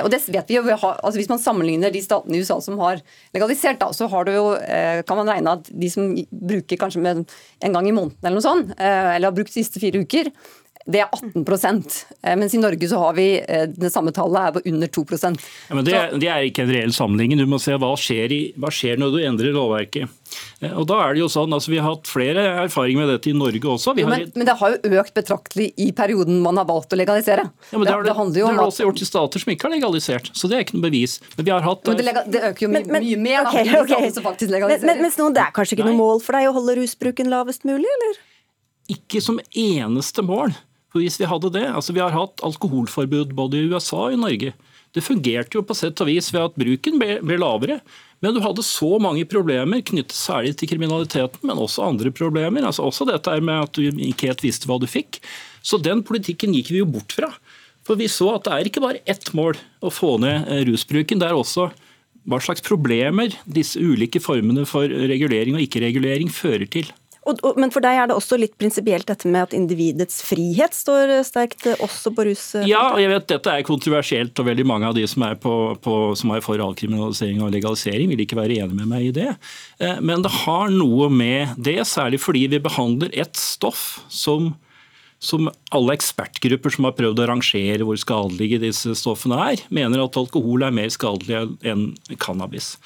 [0.00, 0.62] Og det vet vi jo.
[0.70, 3.00] Altså hvis man sammenligner de statene i USA som har
[3.34, 4.44] legalisert, da, så har du jo,
[5.06, 8.44] kan man regne at de som bruker bruker kanskje en gang i måneden eller noe
[8.44, 10.30] sånt, eh, eller har brukt de siste fire uker,
[10.88, 11.44] det er 18
[12.22, 15.04] eh, mens i Norge så har vi eh, det samme tallet er på under 2
[15.20, 15.30] ja,
[15.74, 17.38] men det, det, er ikke en reell sammenligning.
[17.38, 20.08] Du må se hva skjer, i, hva skjer når du endrer lovverket.
[20.76, 23.34] Og da er det jo sånn, altså Vi har hatt flere erfaringer med dette i
[23.36, 23.94] Norge også.
[23.98, 27.48] Ja, men, men, det har jo økt betraktelig i perioden man har valgt å legalisere.
[27.50, 29.68] Ja, men Det, har det, det, det har det også gjort i stater som ikke
[29.68, 31.18] har legalisert, så det er ikke noe bevis.
[31.36, 31.84] Men vi har hatt...
[31.90, 34.10] Men det, det øker jo men, men, mye mer okay, da, okay.
[34.14, 34.86] som faktisk legaliserer.
[34.88, 35.94] Men, men, det er kanskje ikke Nei.
[35.94, 38.18] noe mål for deg å holde rusbruken lavest mulig, eller?
[38.90, 40.54] Ikke som eneste mål.
[40.90, 44.20] For hvis Vi hadde det, altså vi har hatt alkoholforbud både i USA og i
[44.20, 44.54] Norge.
[44.90, 47.78] Det fungerte jo på sett og vis ved at bruken ble, ble lavere.
[48.20, 52.66] Men du hadde så mange problemer knyttet særlig til kriminaliteten, men også andre problemer.
[52.66, 55.20] Altså også dette med at du ikke helt visste hva du fikk.
[55.62, 57.30] Så den politikken gikk vi jo bort fra.
[57.86, 61.22] For vi så at det er ikke bare ett mål å få ned eh, rusbruken.
[61.22, 61.70] Det er også
[62.28, 66.90] hva slags problemer disse ulike formene for regulering og ikke-regulering fører til.
[67.30, 70.74] Og, og, men for deg er det også litt prinsipielt dette med at individets frihet
[70.76, 72.44] står sterkt også på rus?
[72.66, 75.56] Ja, og jeg vet dette er kontroversielt, og veldig mange av de som er, på,
[75.84, 79.28] på, som er for avkriminalisering og legalisering, vil ikke være enig med meg i det.
[79.82, 84.52] Eh, men det har noe med det, særlig fordi vi behandler et stoff som
[85.20, 90.16] som alle ekspertgrupper som har prøvd å rangere hvor skadelige disse stoffene er, mener at
[90.16, 92.78] alkohol er mer skadelig enn cannabis.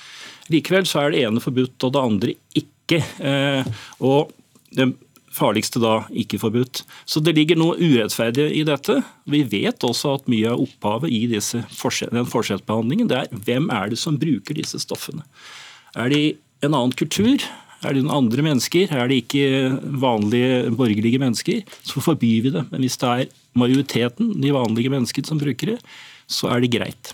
[0.51, 3.01] Likevel så er det ene forbudt og det andre ikke ikke.
[3.25, 4.33] Eh, og
[4.75, 4.93] det
[5.35, 6.85] farligste da ikke forbudt.
[7.11, 9.01] Så det ligger noe urettferdig i dette.
[9.31, 13.91] Vi vet også at mye av opphavet i disse, den forskjellsbehandlingen det er hvem er
[13.93, 15.27] det som bruker disse stoffene.
[15.99, 16.23] Er de
[16.65, 17.43] en annen kultur?
[17.85, 18.93] Er det noen andre mennesker?
[18.95, 21.65] Er det ikke vanlige borgerlige mennesker?
[21.85, 22.65] Så forbyr vi det.
[22.71, 25.79] Men hvis det er majoriteten, de vanlige menneskene som bruker det,
[26.31, 27.13] så er det greit.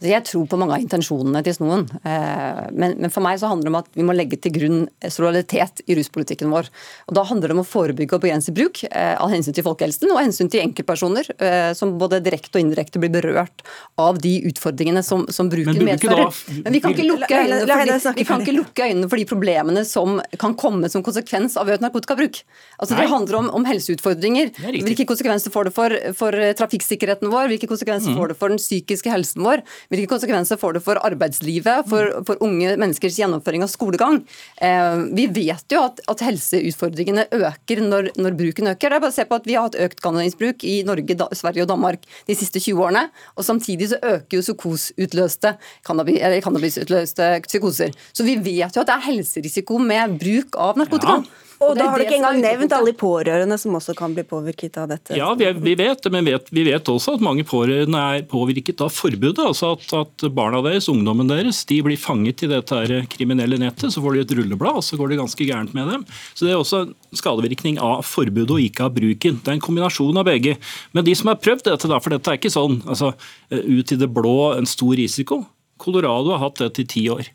[0.00, 3.68] Jeg tror på mange av intensjonene til Snoen, eh, men, men, for meg så handler
[3.68, 6.70] det om at vi må legge til grunn solidaritet i ruspolitikken vår.
[7.10, 10.08] Og Da handler det om å forebygge og begrense bruk eh, av hensyn til folkehelsen
[10.14, 13.64] og hensyn til enkeltpersoner eh, som både direkte og indirekte blir berørt
[14.00, 16.32] av de utfordringene som, som bruken medfører.
[16.62, 19.28] Men vi kan, ikke lukke øynene for de, vi kan ikke lukke øynene for de
[19.28, 22.40] problemene som kan komme som konsekvens av økt narkotikabruk.
[22.80, 24.54] Altså Det handler om, om helseutfordringer.
[24.80, 27.52] Hvilke konsekvenser får det for, for trafikksikkerheten vår?
[27.52, 28.18] Hvilke konsekvenser mm.
[28.22, 29.66] får det for den psykiske helsen vår?
[29.90, 34.20] Hvilke konsekvenser får det for arbeidslivet, for, for unge menneskers gjennomføring av skolegang?
[34.62, 38.86] Eh, vi vet jo at, at helseutfordringene øker når, når, bruken øker.
[38.86, 41.26] Det er bare å se på at Vi har hatt økt cannabisbruk i Norge, da,
[41.34, 43.04] Sverige og Danmark de siste 20 årene.
[43.34, 47.98] og Samtidig så øker jo psykosutløste cannabis, cannabisutløste psykoser.
[48.14, 51.18] Så vi vet jo at det er helserisiko med bruk av narkotika.
[51.18, 51.49] Ja.
[51.60, 54.86] Og da har du ikke engang nevnt alle pårørende som også kan bli påvirket av
[54.88, 55.12] dette.
[55.18, 58.80] Ja, vi, vi vet det, men vet, vi vet også at mange pårørende er påvirket
[58.80, 59.42] av forbudet.
[59.44, 63.92] altså at, at, barna deres, ungdommen deres, de blir fanget i dette kriminelle nettet.
[63.92, 66.08] Så får de et rulleblad, og så går det ganske gærent med dem.
[66.32, 69.42] Så Det er også en skadevirkning av forbudet og ikke av bruken.
[69.44, 70.56] Det er en kombinasjon av begge.
[70.96, 73.12] Men de som har prøvd dette, da, for dette er ikke sånn altså,
[73.52, 75.44] ut i det blå en stor risiko.
[75.80, 77.28] Colorado har hatt dette i ti år.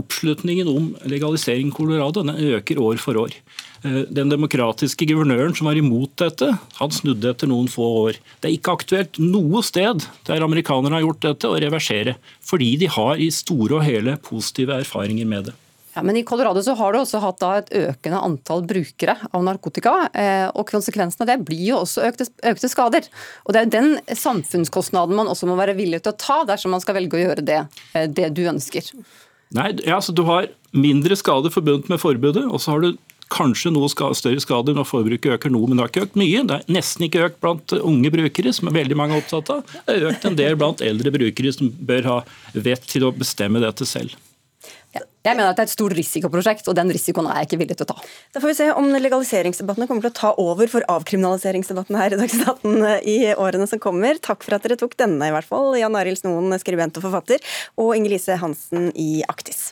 [0.00, 3.34] Oppslutningen om legalisering i Colorado øker år for år.
[3.84, 8.20] Eh, den demokratiske guvernøren som var imot dette, han snudde etter noen få år.
[8.40, 12.16] Det er ikke aktuelt noe sted der amerikanerne har gjort dette, å reversere.
[12.40, 15.58] Fordi de har i store og hele positive erfaringer med det.
[15.92, 19.92] Ja, men I Colorado så har du også hatt et økende antall brukere av narkotika.
[20.16, 23.10] Eh, og Konsekvensen av det blir jo også økte, økte, skader.
[23.44, 26.80] Og Det er den samfunnskostnaden man også må være villig til å ta dersom man
[26.80, 27.60] skal velge å gjøre det,
[27.92, 28.88] eh, det du ønsker.
[29.52, 32.94] Nei, altså Du har mindre skade forbundet med forbudet, og så har du
[33.32, 36.42] kanskje noe større skader når forbruket øker noe, men det har ikke økt mye.
[36.48, 39.62] Det er nesten ikke økt blant unge brukere, som er veldig mange opptatt av.
[39.86, 42.18] Det har økt en del blant eldre brukere som bør ha
[42.52, 44.16] vett til å bestemme dette selv.
[44.92, 47.76] Jeg mener at det er et stort risikoprosjekt, og den risikoen er jeg ikke villig
[47.78, 48.08] til å ta.
[48.34, 52.18] Da får vi se om legaliseringsdebattene kommer til å ta over for avkriminaliseringsdebatten her i
[52.20, 54.20] Dagsnytt 18 eh, i årene som kommer.
[54.20, 55.72] Takk for at dere tok denne, i hvert fall.
[55.80, 59.70] Jan Arild Snoen, skribent og forfatter, og Inger-Lise Hansen i Aktis.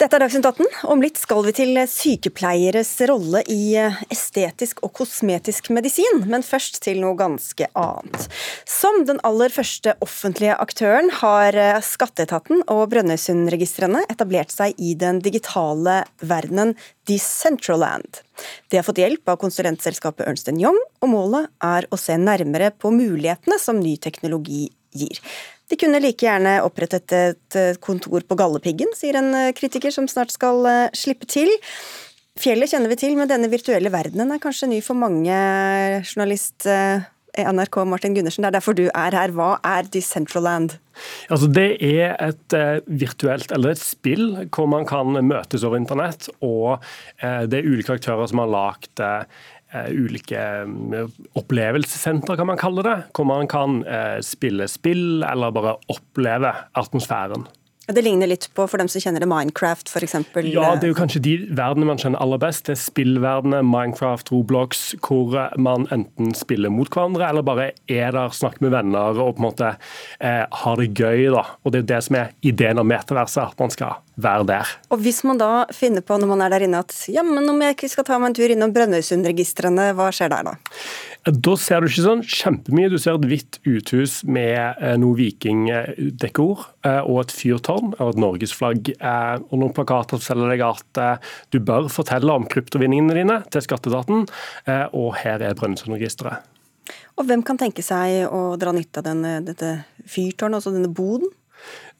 [0.00, 0.68] Dette er Dagsnytt 18.
[0.88, 3.74] Om litt skal vi til sykepleieres rolle i
[4.08, 8.24] estetisk og kosmetisk medisin, men først til noe ganske annet.
[8.64, 16.00] Som den aller første offentlige aktøren har Skatteetaten og Brønnøysundregistrene etablert seg i den digitale
[16.24, 16.72] verdenen
[17.04, 18.24] Decentraland.
[18.72, 22.88] De har fått hjelp av konsulentselskapet Ernst Young, og målet er å se nærmere på
[22.88, 25.20] mulighetene som ny teknologi gir.
[25.70, 30.34] De kunne like gjerne opprettet et kontor på Gallepiggen, sier en eh, kritiker som snart
[30.34, 31.50] skal eh, slippe til.
[32.40, 35.38] Fjellet kjenner vi til, men denne virtuelle verdenen er kanskje ny for mange,
[36.08, 37.06] journalist eh,
[37.38, 38.42] NRK Martin Gundersen.
[38.42, 39.30] Det er derfor du er her.
[39.36, 40.74] Hva er Decentraland?
[41.30, 42.56] Altså, det er et
[42.90, 46.26] virtuelt, eller et spill, hvor man kan møtes over internett.
[46.42, 46.82] Og
[47.22, 49.24] det er ulike aktører som har lagd Eh,
[49.90, 52.98] ulike mm, opplevelsessenter, kan man kalle det.
[53.16, 57.48] Hvor man kan eh, spille spill eller bare oppleve atmosfæren.
[57.90, 60.14] Det ligner litt på, for dem som kjenner det, Minecraft f.eks.?
[60.46, 62.66] Ja, det er jo kanskje de verdenene man kjenner aller best.
[62.68, 68.36] Det er spillverdenene, Minecraft, Roblox, hvor man enten spiller mot hverandre eller bare er der,
[68.36, 71.26] snakker med venner og på en måte eh, har det gøy.
[71.34, 71.46] da.
[71.64, 74.72] Og Det er det som er ideen om metaverset, at man skal være der.
[74.90, 77.62] Og Hvis man da finner på når man er der inne at ja, men om
[77.62, 80.56] jeg ikke skal ta meg en tur innom Brønnøysundregistrene, hva skjer der da?
[81.20, 82.88] Da ser du ikke sånn kjempemye.
[82.88, 88.22] Du ser et hvitt uthus med eh, noe vikingdekor eh, og et fyrtårn og et
[88.24, 88.92] norgesflagg.
[88.96, 91.20] Eh, og noen plakater som selger deg at
[91.52, 94.24] du bør fortelle om kryptovinningene dine til skatteetaten,
[94.96, 96.46] og her er Brønnøysundregisteret.
[97.20, 99.74] Og hvem kan tenke seg å dra nytte av denne, dette
[100.08, 101.28] fyrtårnet, altså denne boden?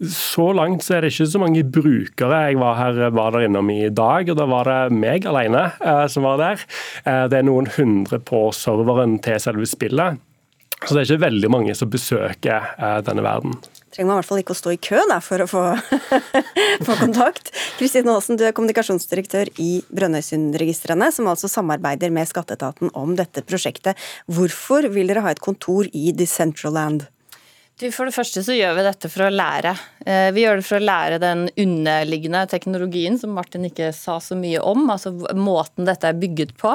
[0.00, 2.38] Så langt så er det ikke så mange brukere.
[2.48, 6.06] Jeg var, her, var der innom i dag, og da var det meg alene eh,
[6.08, 6.64] som var der.
[7.04, 10.22] Eh, det er noen hundre på serveren til selve spillet.
[10.80, 13.58] Så det er ikke veldig mange som besøker eh, denne verden.
[13.92, 15.64] Trenger man i hvert fall ikke å stå i kø da, for å få,
[16.88, 17.52] få kontakt.
[17.76, 24.00] Kristine Aasen, du er kommunikasjonsdirektør i Brønnøysundregistrene, som altså samarbeider med skatteetaten om dette prosjektet.
[24.32, 27.10] Hvorfor vil dere ha et kontor i Decentraland?
[27.88, 29.72] For det første så gjør vi dette for å lære.
[30.04, 34.36] Eh, vi gjør det for å lære den underliggende teknologien som Martin ikke sa så
[34.36, 34.84] mye om.
[34.92, 36.74] Altså måten dette er bygget på.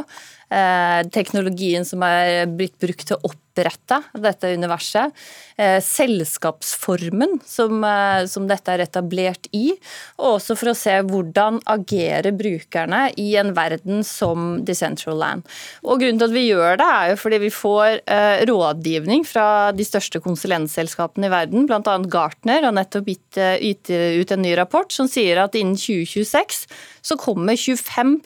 [0.49, 5.13] Eh, teknologien som er blitt brukt til å opprette dette universet.
[5.57, 9.71] Eh, selskapsformen som, eh, som, dette er etablert i.
[10.19, 15.45] Og også for å se hvordan agerer brukerne i en verden som Decentraland.
[15.83, 18.01] Og Grunnen til at vi gjør det, er jo fordi vi får
[18.45, 21.97] rådgivning fra de største konsulentselskapene i verden, bl.a.
[22.11, 26.65] Gartner, har nettopp gitt ut en ny rapport som sier at innen 2026
[27.05, 28.19] så kommer 25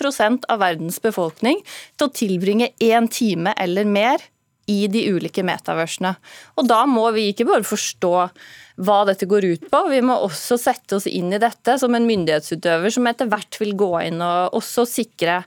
[0.50, 1.62] av verdens befolkning
[1.98, 4.24] til å tilbringe én time eller mer
[4.70, 6.14] i de ulike metaversene.
[6.60, 8.14] Og da må vi ikke bare forstå
[8.80, 12.08] hva dette går ut på, vi må også sette oss inn i dette som en
[12.08, 15.42] myndighetsutøver som etter hvert vil gå inn og også sikre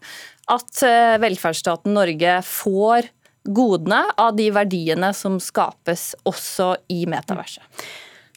[0.53, 3.09] at eh, velferdsstaten Norge får
[3.43, 7.65] godene av de verdiene som skapes også i metaverset.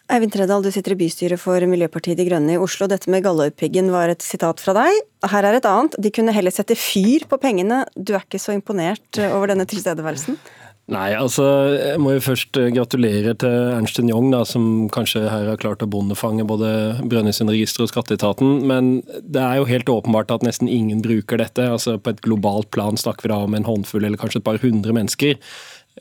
[0.06, 2.86] Eivind Tredal, du sitter i bystyret for Miljøpartiet De Grønne i Oslo.
[2.90, 5.00] Dette med Galdhøpiggen var et sitat fra deg.
[5.32, 5.98] Her er et annet.
[5.98, 7.82] De kunne heller sette fyr på pengene.
[7.98, 10.38] Du er ikke så imponert over denne tilstedeværelsen?
[10.86, 11.44] Nei, altså
[11.74, 15.82] jeg må jo først eh, gratulere til Ernst Young, da, som kanskje her har klart
[15.82, 16.70] å bondefange både
[17.10, 18.60] Brønnøysundregisteret og skatteetaten.
[18.70, 21.66] Men det er jo helt åpenbart at nesten ingen bruker dette.
[21.74, 24.62] altså På et globalt plan snakker vi da om en håndfull eller kanskje et par
[24.62, 25.42] hundre mennesker.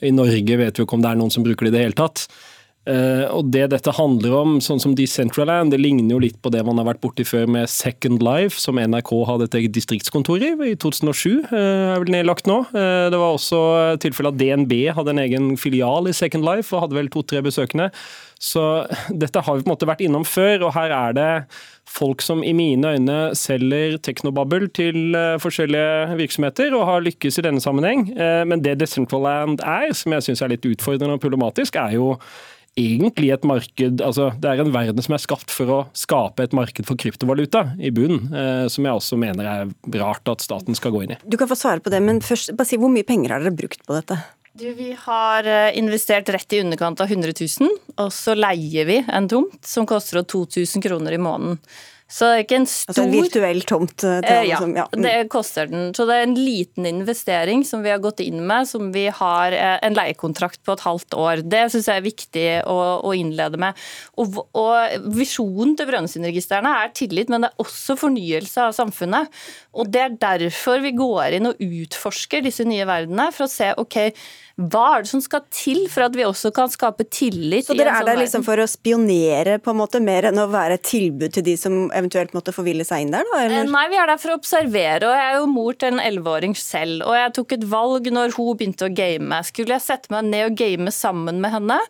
[0.05, 1.87] I Norge vet vi jo ikke om det er noen som bruker det i det
[1.87, 2.27] hele tatt.
[2.85, 6.61] Uh, og Det dette handler om, sånn som Decentraland, det ligner jo litt på det
[6.69, 10.53] man har vært borti før med Second Life, som NRK hadde et eget distriktskontor i
[10.69, 11.49] i 2007.
[11.49, 12.61] Uh, er vel nedlagt nå.
[12.77, 13.63] Uh, det var også
[14.05, 17.89] tilfelle at DNB hadde en egen filial i Second Life og hadde vel to-tre besøkende.
[18.37, 18.85] Så
[19.23, 21.31] dette har vi på en måte vært innom før, og her er det
[21.89, 27.63] folk som i mine øyne selger teknobabbel til forskjellige virksomheter, og har lykkes i denne
[27.63, 28.09] sammenheng.
[28.49, 32.15] Men det Decentraland er, som jeg syns er litt utfordrende og problematisk, er jo
[32.79, 36.55] egentlig et marked altså Det er en verden som er skapt for å skape et
[36.57, 40.95] marked for kryptovaluta i bunnen, eh, som jeg også mener er rart at staten skal
[40.95, 41.21] gå inn i.
[41.27, 43.55] Du kan få svare på det, men først bare si hvor mye penger har dere
[43.55, 44.19] brukt på dette?
[44.55, 49.01] Du, vi har eh, investert rett i underkant av 100 000, og så leier vi
[49.03, 51.59] en tomt som koster 2000 kroner i måneden.
[52.15, 54.05] Så det er ikke en stor Altså en virtuell tomt?
[54.07, 54.85] Eh, eh, ja, som, ja.
[54.95, 55.89] det koster den.
[55.97, 59.57] Så det er en liten investering som vi har gått inn med, som vi har
[59.57, 61.43] eh, en leiekontrakt på et halvt år.
[61.51, 63.83] Det syns jeg er viktig å, å innlede med.
[64.23, 69.43] Og, og Visjonen til Brønnøysundregistrene er tillit, men det er også fornyelse av samfunnet.
[69.75, 73.73] Og Det er derfor vi går inn og utforsker disse nye verdenene, for å se
[73.81, 73.99] ok,
[74.55, 77.67] hva er det som skal til for at vi også kan skape tillit?
[77.67, 80.47] Så dere er sånn der liksom for å spionere på en måte, mer enn å
[80.53, 83.27] være et tilbud til de som eventuelt måtte forville seg inn der?
[83.33, 83.41] da?
[83.43, 83.65] Eller?
[83.65, 85.11] Eh, nei, vi er der for å observere.
[85.11, 87.03] og Jeg er jo mor til en elleveåring selv.
[87.03, 89.43] Og jeg tok et valg når hun begynte å game.
[89.51, 91.81] Skulle jeg sette meg ned og game sammen med henne?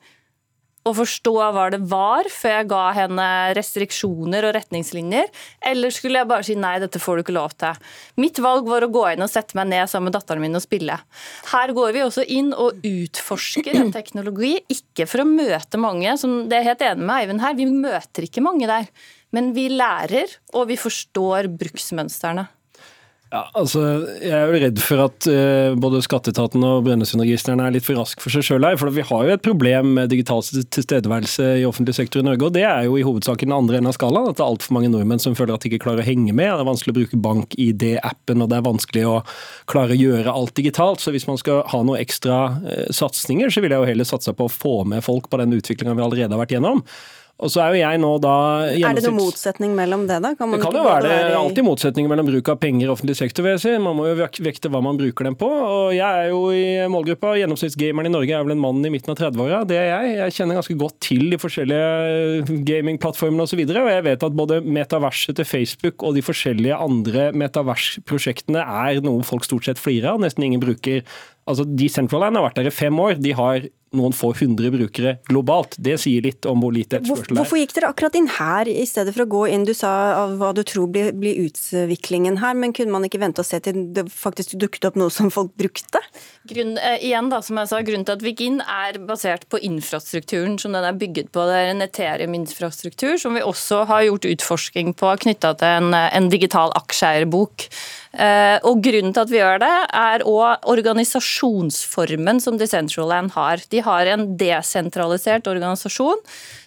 [0.85, 5.31] Og forstå hva det var, før jeg ga henne restriksjoner og retningslinjer?
[5.71, 7.81] Eller skulle jeg bare si nei, dette får du ikke lov til?
[8.21, 10.65] Mitt valg var å gå inn og sette meg ned sammen med datteren min og
[10.65, 10.99] spille.
[11.53, 16.45] Her går vi også inn og utforsker en teknologi, ikke for å møte mange, som
[16.51, 18.91] det er helt enig med Eivind her, vi møter ikke mange der.
[19.35, 22.45] Men vi lærer, og vi forstår bruksmønstrene.
[23.35, 23.81] Ja, altså,
[24.23, 28.21] Jeg er jo redd for at uh, både skatteetaten og Brønnøysundregistrene er litt for rask
[28.23, 28.77] for seg sjøl her.
[28.79, 32.47] For vi har jo et problem med digital tilstedeværelse i offentlig sektor i Norge.
[32.47, 34.31] Og det er jo i hovedsak den andre enden av skalaen.
[34.31, 36.47] At det er altfor mange nordmenn som føler at de ikke klarer å henge med.
[36.47, 39.17] Det er vanskelig å bruke bank-ID-appen, og det er vanskelig å
[39.73, 41.03] klare å gjøre alt digitalt.
[41.03, 44.37] Så hvis man skal ha noen ekstra uh, satsinger, så vil jeg jo heller satse
[44.39, 46.87] på å få med folk på den utviklinga vi allerede har vært gjennom.
[47.43, 48.33] Og så er jo jeg nå da
[48.71, 50.31] Er det noen motsetning mellom det, da?
[50.39, 51.15] Kan det kan jo være det.
[51.33, 53.73] Er alltid motsetninger mellom bruk av penger i offentlig sektor, vil jeg si.
[53.83, 54.15] Man må jo
[54.47, 55.49] vekte hva man bruker dem på.
[55.49, 56.63] Og jeg er jo i
[56.93, 57.35] målgruppa.
[57.41, 59.65] Gjennomsnittsgameren i Norge er vel en mann i midten av 30-åra.
[59.67, 60.15] Det er jeg.
[60.21, 63.65] Jeg kjenner ganske godt til de forskjellige gamingplattformene osv.
[63.65, 68.63] Og, så og jeg vet at både metaverset til Facebook og de forskjellige andre metaversprosjektene
[68.63, 70.23] er noe folk stort sett flirer av.
[70.23, 71.03] Nesten ingen bruker
[71.45, 73.19] Altså, Decentraland har vært der i fem år.
[73.21, 75.77] De har noen få hundre brukere globalt.
[75.83, 77.41] Det sier litt om hvor lite etterspørsel er.
[77.41, 79.91] Hvorfor gikk dere akkurat inn her, i stedet for å gå inn Du sa
[80.25, 83.61] av hva du tror blir, blir utviklingen her, men kunne man ikke vente og se
[83.65, 86.03] til det faktisk dukket opp noe som folk brukte?
[86.51, 89.47] Grunn, eh, igjen da, som jeg sa, Grunnen til at vi gikk inn er basert
[89.53, 91.47] på infrastrukturen som den er bygget på.
[91.49, 96.31] Det er en Ethereum-infrastruktur som vi også har gjort utforsking på knytta til en, en
[96.33, 97.69] digital aksjeeierbok.
[98.15, 103.65] Eh, og Grunnen til at vi gjør det, er òg organisasjonsformen som Decentraland har.
[103.73, 106.23] De har en desentralisert organisasjon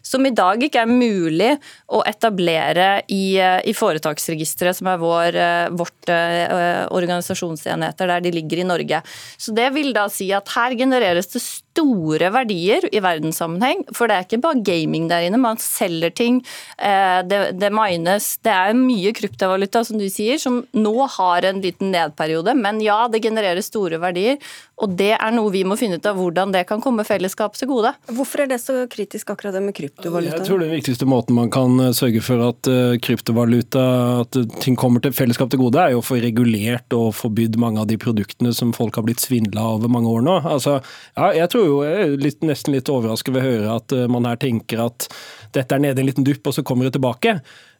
[0.07, 1.51] som i dag ikke er mulig
[1.93, 8.61] å etablere i, i foretaksregisteret, som er vår, eh, vårt uh, organisasjonsenheter der de ligger
[8.63, 9.01] i Norge.
[9.37, 13.83] Så Det vil da si at her genereres det store verdier i verdenssammenheng.
[13.95, 16.39] For det er ikke bare gaming der inne, man selger ting.
[16.77, 18.31] Det, det mines.
[18.41, 22.55] Det er mye kryptovaluta, som du sier, som nå har en liten nedperiode.
[22.57, 24.41] Men ja, det genererer store verdier.
[24.81, 27.71] Og det er noe vi må finne ut av hvordan det kan komme fellesskapet til
[27.71, 27.93] gode.
[28.13, 29.96] Hvorfor er det så kritisk akkurat det med kryptovaluta?
[29.97, 33.85] Jeg tror den viktigste måten man kan eh, sørge for at uh, kryptovaluta,
[34.21, 37.81] at ting kommer til fellesskap til gode, er jo å få regulert og forbydd mange
[37.81, 40.35] av de produktene som folk har blitt svindla over mange år nå.
[40.45, 40.77] Altså,
[41.17, 44.29] ja, jeg tror jo, jeg er litt, nesten litt overrasket ved å høre at man
[44.29, 45.09] her tenker at
[45.57, 47.39] dette er nede i en liten dupp, og så kommer det tilbake.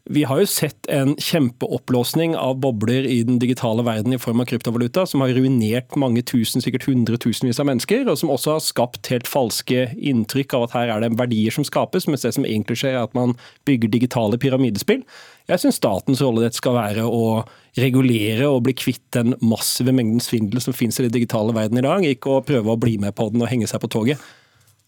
[0.10, 4.48] Vi har jo sett en kjempeoppblåsning av bobler i den digitale verden i form av
[4.48, 9.12] kryptovaluta, som har ruinert mange tusen, sikkert hundretusenvis av mennesker, og som også har skapt
[9.12, 12.80] helt falske inntrykk av at her er det verdier som skapes, mens det som egentlig
[12.80, 13.36] skjer er at man
[13.68, 15.04] bygger digitale pyramidespill.
[15.52, 17.44] Jeg syns statens rolle dette skal være å
[17.78, 21.86] regulere og bli kvitt den massive mengden svindel som finnes i den digitale verden i
[21.86, 24.24] dag, ikke å prøve å bli med på den og henge seg på toget.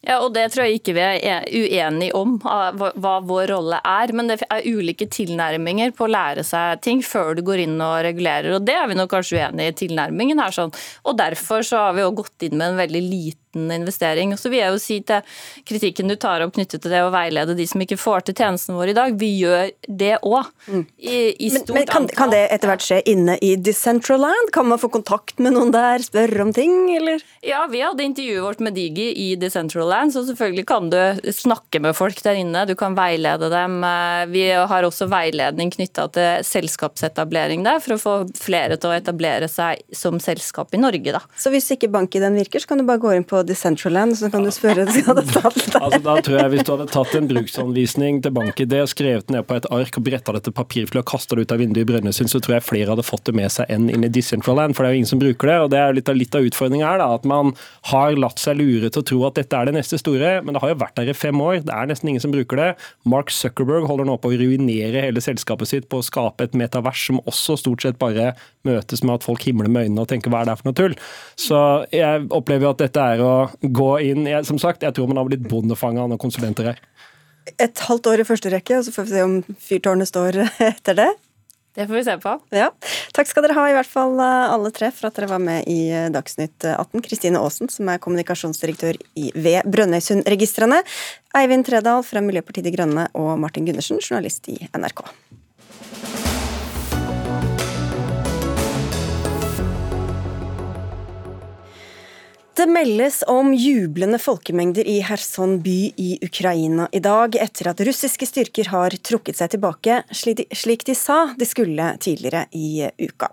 [0.08, 4.14] Ja, og Det tror jeg ikke vi er uenige om, hva vår rolle er.
[4.16, 8.00] Men det er ulike tilnærminger på å lære seg ting før du går inn og
[8.08, 8.56] regulerer.
[8.56, 10.56] og Det er vi nok kanskje uenige i tilnærmingen her.
[10.56, 10.74] sånn.
[11.04, 14.34] Og Derfor så har vi jo gått inn med en veldig liten liten investering.
[14.34, 15.22] Og så vil jeg jo si til
[15.66, 18.76] kritikken du tar opp knyttet til det å veilede de som ikke får til tjenesten
[18.76, 20.46] vår i dag, vi gjør det òg.
[20.68, 20.86] Mm.
[21.00, 24.52] Men, men kan, kan, det etter hvert skje inne i Decentraland?
[24.54, 27.24] Kan man få kontakt med noen der, spørre om ting, eller?
[27.46, 31.00] Ja, vi hadde intervjuet vårt med Digi i Decentraland, så selvfølgelig kan du
[31.34, 32.66] snakke med folk der inne.
[32.70, 33.80] Du kan veilede dem.
[33.84, 38.98] Eh, vi har også veiledning knytta til selskapsetablering der, for å få flere til å
[38.98, 41.22] etablere seg som selskap i Norge, da.
[41.40, 44.44] Så hvis ikke bank-ID-en virker, så kan du bare gå inn på Decentraland, så kan
[44.46, 48.34] du spørre skal det altså, Da tror jeg Hvis du hadde tatt en bruksanvisning til
[48.36, 51.56] BankID, skrevet ned på et ark og bretta det til papirfly og kasta det ut
[51.56, 54.06] av vinduet i Brønnøysund, så tror jeg flere hadde fått det med seg enn inn
[54.06, 54.76] i Decentraland.
[54.76, 55.58] For det er jo ingen som bruker det.
[55.64, 57.54] og Det er litt av, litt av utfordringa her, da, at man
[57.92, 60.36] har latt seg lure til å tro at dette er det neste store.
[60.44, 61.62] Men det har jo vært der i fem år.
[61.68, 62.70] Det er nesten ingen som bruker det.
[63.10, 67.06] Mark Zuckerberg holder nå på å ruinere hele selskapet sitt på å skape et metavers
[67.10, 68.34] som også stort sett bare
[68.68, 70.96] møtes med at folk himler med øynene og tenker hva er det for noe tull.
[71.40, 71.60] Så
[71.96, 73.29] jeg opplever jo at dette er å
[73.62, 76.84] gå inn jeg, Som sagt, jeg tror man har blitt bondefanga av konsulenter her.
[77.58, 81.00] Et halvt år i første rekke, og så får vi se om fyrtårnet står etter
[81.02, 81.10] det.
[81.78, 82.32] Det får vi se på.
[82.52, 82.70] Ja.
[83.16, 85.70] Takk skal dere ha, i hvert fall eh, alle tre, for at dere var med
[85.70, 87.04] i eh, Dagsnytt 18.
[87.06, 90.82] Kristine Aasen, som er kommunikasjonsdirektør i, ved Brønnøysundregistrene.
[91.40, 95.06] Eivind Tredal fra Miljøpartiet De Grønne og Martin Gundersen, journalist i NRK.
[102.60, 108.28] Det meldes om jublende folkemengder i Kherson by i Ukraina i dag, etter at russiske
[108.28, 113.30] styrker har trukket seg tilbake, slik de sa de skulle tidligere i uka.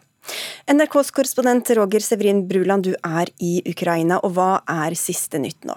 [0.70, 5.74] NRKs korrespondent Roger Severin Bruland, du er i Ukraina, og hva er siste nytt nå?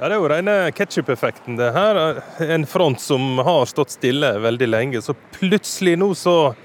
[0.00, 2.18] Ja, Det er jo rene ketsjup-effekten, det her.
[2.42, 5.06] En front som har stått stille veldig lenge.
[5.06, 6.56] Så plutselig nå så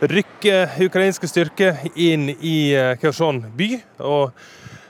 [0.00, 3.68] rykker ukrainske styrker inn i eh, Kherson by.
[3.98, 4.30] og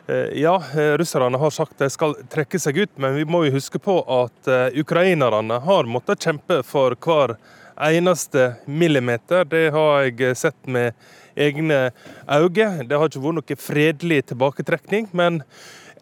[0.08, 0.56] eh, ja,
[0.98, 4.50] russerne har sagt de skal trekke seg ut, men vi må jo huske på at
[4.50, 7.36] eh, ukrainerne har måttet kjempe for hver
[7.76, 9.44] eneste millimeter.
[9.44, 10.94] Det har jeg sett med
[11.36, 11.90] egne
[12.26, 12.86] øyne.
[12.88, 15.10] Det har ikke vært noe fredelig tilbaketrekning.
[15.12, 15.42] Men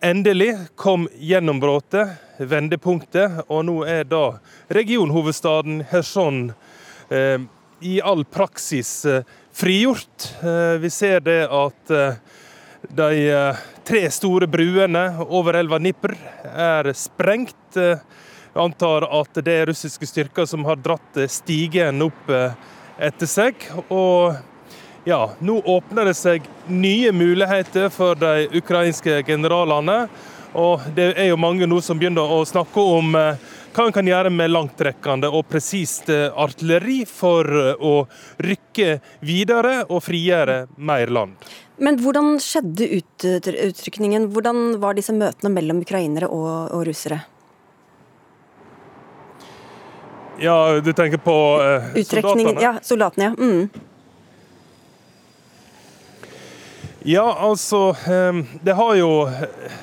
[0.05, 4.38] endelig kom gjennombruddet, vendepunktet, og nå er da
[4.72, 6.46] regionhovedstaden Kherson
[7.11, 7.42] eh,
[7.85, 9.22] i all praksis eh,
[9.53, 10.32] frigjort.
[10.43, 12.14] Eh, vi ser det at eh,
[12.89, 13.53] de
[13.85, 16.14] tre store bruene over elva Dnipr
[16.45, 17.76] er sprengt.
[17.76, 22.28] Jeg antar at det er russiske styrker som har dratt stigen opp
[23.01, 23.64] etter seg.
[23.89, 24.37] Og
[25.09, 30.05] ja, nå åpner det seg nye muligheter for de ukrainske generalene.
[30.53, 33.16] Og det er jo mange nå som begynner å snakke om
[33.75, 38.07] hva en kan gjøre med langtrekkende og presist eh, artilleri for eh, å
[38.47, 41.49] rykke videre og frigjøre mer land.
[41.83, 44.29] Men hvordan skjedde utrykningen?
[44.31, 47.25] Hvordan var disse møtene mellom ukrainere og, og russere?
[50.39, 52.55] Ja, du tenker på eh, soldatene?
[52.62, 53.33] Ja, soldatene.
[53.33, 53.35] ja.
[53.35, 53.91] Mm.
[57.05, 59.09] Ja, altså ehm, Det har jo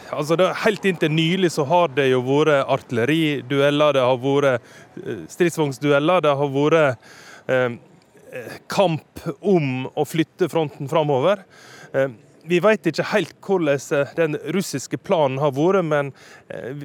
[0.09, 4.65] altså det, Helt inntil nylig så har det jo vært artilleridueller, det har vært
[5.05, 7.11] eh, stridsvognsdueller, det har vært
[7.45, 7.75] eh,
[8.73, 11.43] kamp om å flytte fronten framover.
[11.93, 12.09] Eh,
[12.43, 16.11] vi vet ikke helt hvordan eh, den russiske planen har vært, men
[16.51, 16.83] eh,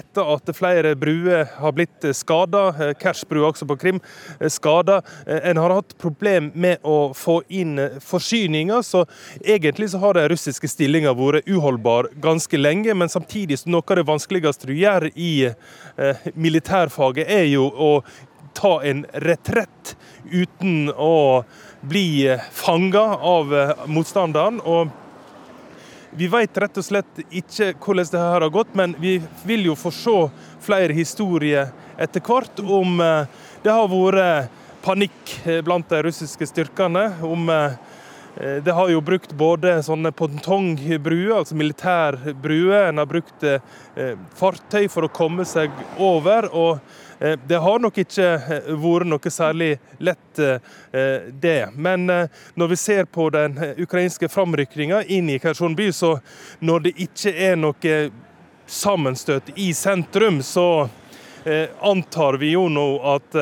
[0.00, 4.00] etter at flere bruer har blitt eh, skada, Kersbrua også på Krim,
[4.52, 9.04] skada, en har hatt problem med å få inn forsyninger, så
[9.40, 14.00] egentlig så har den russiske stillinga vært uholdbar ganske lenge, men samtidig så noe av
[14.00, 15.32] det vanskeligste du gjør i
[16.34, 17.90] militærfaget, er jo å
[18.56, 19.96] ta en retrett
[20.30, 21.44] uten å
[21.80, 23.54] bli fanga av
[23.86, 24.60] motstanderen.
[24.60, 24.88] og
[26.10, 29.76] vi vet rett og slett ikke hvordan det her har gått, men vi vil jo
[29.78, 30.16] få se
[30.60, 31.70] flere historier
[32.00, 33.28] etter hvert om eh,
[33.62, 37.04] det har vært panikk eh, blant de russiske styrkene.
[37.22, 37.78] Om eh,
[38.36, 42.88] Eh, det har jo brukt både sånne pontongbruer, altså militærbruer.
[42.88, 46.48] En har brukt eh, fartøy for å komme seg over.
[46.54, 48.28] og eh, det har nok ikke
[48.80, 50.40] vært noe særlig lett,
[51.42, 51.58] det.
[51.76, 56.14] Men når vi ser på den ukrainske framrykninga inn i Kherson by, så
[56.64, 57.98] når det ikke er noe
[58.64, 60.88] sammenstøt i sentrum, så
[61.84, 63.36] antar vi jo nå at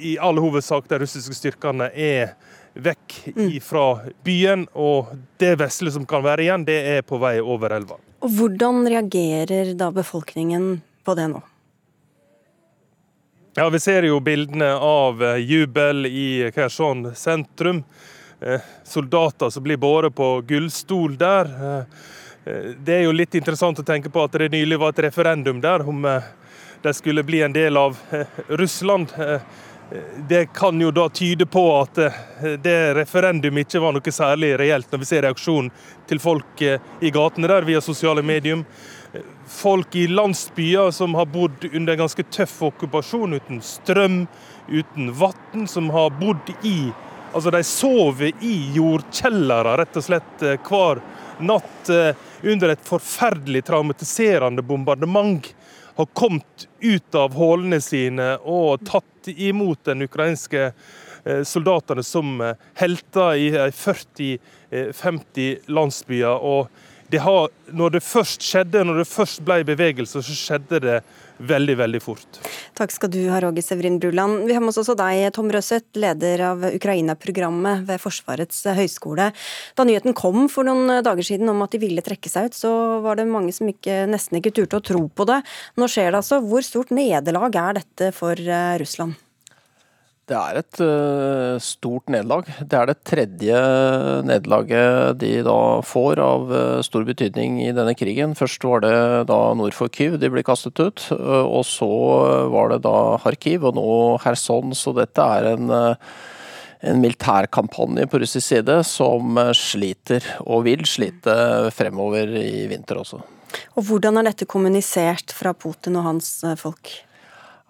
[0.00, 2.34] i all hovedsak de russiske styrkene er
[2.74, 3.60] vekk mm.
[3.60, 7.98] fra byen, og det vesle som kan være igjen, det er på vei over elva.
[8.20, 11.42] Og Hvordan reagerer da befolkningen på det nå?
[13.54, 17.82] Ja, Vi ser jo bildene av eh, jubel i Kherson sentrum.
[18.40, 21.50] Eh, soldater som blir båret på gullstol der.
[22.46, 25.58] Eh, det er jo litt interessant å tenke på at det nylig var et referendum
[25.60, 26.06] der om
[26.82, 27.98] de skulle bli en del av
[28.48, 29.10] Russland.
[30.30, 31.98] Det kan jo da tyde på at
[32.62, 35.68] det referendumet ikke var noe særlig reelt, når vi ser reaksjonen
[36.08, 38.64] til folk i gatene der via sosiale medium.
[39.50, 44.20] Folk i landsbyer som har bodd under en ganske tøff okkupasjon, uten strøm,
[44.68, 46.92] uten vann, som har bodd i
[47.30, 50.98] Altså, de sover i jordkjellere rett og slett eh, hver
[51.46, 51.90] natt
[52.42, 55.46] under et forferdelig traumatiserende bombardement
[56.00, 62.54] har kommet ut av hullene sine og tatt imot den ukrainske eh, soldatene som eh,
[62.80, 64.38] helter i 40-50
[64.70, 66.40] eh, landsbyer.
[66.40, 66.68] og
[67.10, 70.96] det har, når det først skjedde, når det først ble bevegelse, så skjedde det
[71.40, 72.40] veldig veldig fort.
[72.76, 74.44] Takk skal du ha, Roger Severin Bruland.
[74.48, 79.30] Vi har med oss også deg, Tom Røseth, leder av Ukraina-programmet ved Forsvarets høgskole.
[79.78, 82.74] Da nyheten kom for noen dager siden om at de ville trekke seg ut, så
[83.04, 85.40] var det mange som ikke, nesten ikke turte å tro på det.
[85.80, 86.42] Nå skjer det altså.
[86.44, 89.18] Hvor stort nederlag er dette for eh, Russland?
[90.30, 92.46] Det er et uh, stort nederlag.
[92.62, 93.62] Det er det tredje
[94.28, 98.36] nederlaget de da får av uh, stor betydning i denne krigen.
[98.38, 98.94] Først var det
[99.26, 101.90] da nord for Kyiv de ble kastet ut, uh, og så
[102.54, 103.90] var det da Kharkiv, og nå
[104.22, 104.70] Kherson.
[104.78, 111.34] Så dette er en, en militærkampanje på russisk side som sliter, og vil slite
[111.74, 113.18] fremover i vinter også.
[113.74, 117.00] Og Hvordan er dette kommunisert fra Putin og hans folk?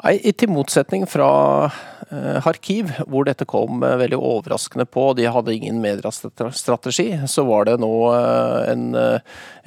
[0.01, 1.29] Nei, Til motsetning fra
[2.09, 7.69] eh, Kharkiv, hvor dette kom eh, veldig overraskende på, de hadde ingen mediestrategi, så var
[7.69, 8.87] det nå eh, en,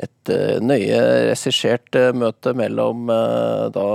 [0.02, 0.32] et
[0.64, 3.12] nøye regissert møte mellom
[3.76, 3.88] da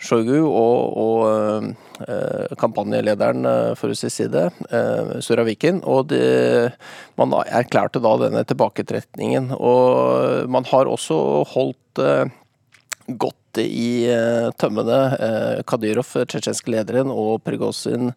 [0.00, 4.46] Shoigu og, og kampanjelederen for russisk side,
[5.24, 5.82] Suravikin.
[5.82, 6.22] Og de,
[7.18, 9.50] man erklærte da denne tilbaketrekningen.
[9.58, 11.18] Og man har også
[11.50, 12.04] holdt
[13.08, 15.00] godt i uh, tømmene.
[15.18, 18.12] Uh, Kadyrov, tsjetsjenske lederen, og Prigozjin,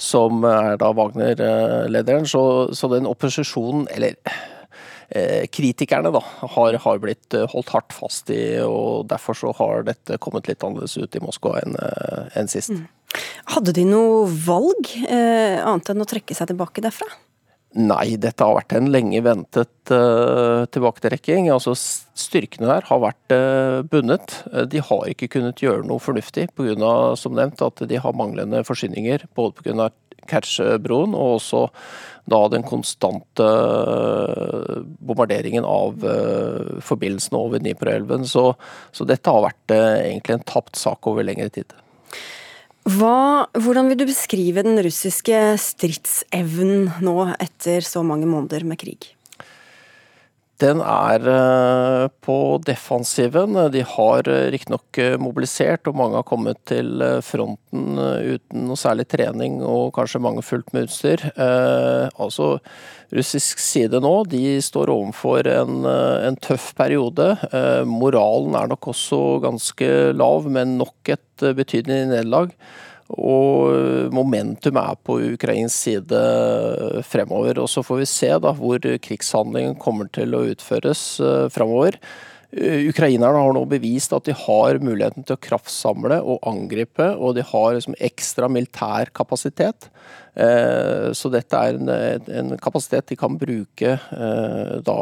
[0.00, 2.28] som er da Wagner-lederen.
[2.28, 2.42] Så,
[2.76, 4.18] så, den opposisjonen, eller
[5.48, 6.20] kritikerne, da,
[6.52, 10.98] har, har, blitt holdt hardt fast i, og derfor så har dette kommet litt annerledes
[11.00, 11.78] ut i Moskva enn
[12.36, 12.74] en sist.
[12.76, 13.16] Mm.
[13.54, 17.08] Hadde de noe valg, annet enn å trekke seg tilbake derfra?
[17.76, 21.50] Nei, dette har vært en lenge ventet uh, tilbaketrekking.
[21.52, 24.38] Altså, styrkene her har vært uh, bundet.
[24.48, 26.92] Uh, de har ikke kunnet gjøre noe fornuftig pga.
[27.20, 29.28] som nevnt, at de har manglende forsyninger.
[29.36, 29.90] Både pga.
[30.28, 31.60] Kertsjebroen og også
[32.28, 33.46] da den konstante
[35.08, 36.02] bombarderingen av
[36.84, 38.26] forbindelsene over Dniproelven.
[38.28, 38.50] Så,
[38.92, 41.72] så dette har vært egentlig en tapt sak over lengre tid.
[42.88, 49.10] Hva, hvordan vil du beskrive den russiske stridsevnen nå etter så mange måneder med krig?
[50.58, 52.36] Den er eh, på
[52.66, 53.54] defensiven.
[53.70, 59.06] De har eh, riktignok eh, mobilisert, og mange har kommet til fronten uten noe særlig
[59.12, 61.22] trening og kanskje mange fullt med utstyr.
[61.38, 62.56] Altså,
[63.14, 67.30] russisk side nå de står overfor en, en tøff periode.
[67.86, 69.88] Moralen er nok også ganske
[70.18, 72.54] lav, men nok et betydelig nederlag.
[73.08, 76.22] Og momentum er på ukrainsk side
[77.08, 77.60] fremover.
[77.62, 81.96] Og så får vi se da hvor krigshandlingen kommer til å utføres uh, fremover.
[82.52, 87.38] Uh, ukrainerne har nå bevist at de har muligheten til å kraftsamle og angripe, og
[87.38, 89.88] de har liksom ekstra militær kapasitet.
[90.36, 91.88] Uh, så dette er en,
[92.28, 93.96] en, kapasitet de kan bruke
[94.84, 94.98] da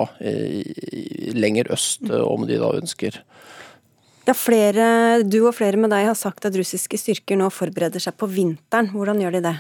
[1.37, 3.19] lenger øst, om de da ønsker.
[4.27, 8.17] Ja, flere, Du og flere med deg har sagt at russiske styrker nå forbereder seg
[8.19, 8.91] på vinteren.
[8.91, 9.57] Hvordan gjør de det?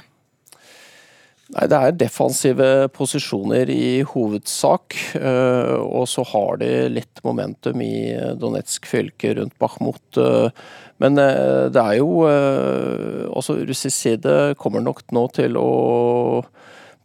[1.54, 4.96] Nei, Det er defensive posisjoner i hovedsak.
[5.14, 10.18] Eh, og så har de litt momentum i Donetsk fylke rundt Bakhmut.
[10.18, 10.50] Eh,
[10.98, 12.24] men eh, det er jo
[13.36, 16.42] Også russisk side kommer nok nå til å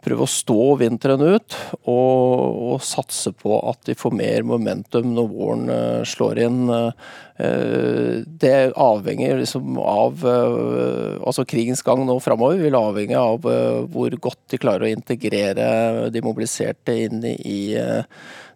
[0.02, 2.40] prøve å stå vinteren ut og,
[2.72, 6.62] og, satse på at de får mer momentum når våren uh, slår inn.
[6.72, 13.46] Uh, det avhenger liksom av uh, altså Krigens gang nå framover vil avhenge av
[13.92, 17.62] hvor godt de klarer å integrere de mobiliserte inn i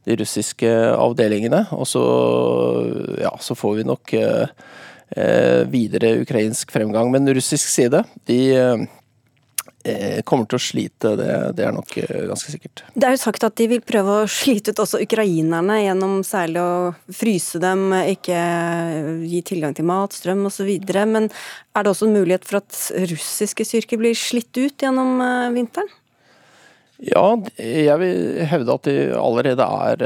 [0.05, 1.63] de russiske avdelingene.
[1.73, 2.03] Og så,
[3.21, 4.13] ja, så får vi nok
[5.71, 7.09] videre ukrainsk fremgang.
[7.13, 8.39] Men russisk side, de
[10.25, 12.81] kommer til å slite, det, det, er nok eh, ganske sikkert.
[12.93, 16.63] Det er jo sagt at de vil prøve å slite ut også ukrainerne gjennom særlig
[16.63, 18.39] å fryse dem, ikke
[19.29, 20.71] gi tilgang til mat, strøm osv.
[21.11, 22.79] Men er det også en mulighet for at
[23.11, 25.93] russiske styrker blir slitt ut gjennom eh, vinteren?
[27.05, 30.03] Ja, jeg vil hevde at de allerede er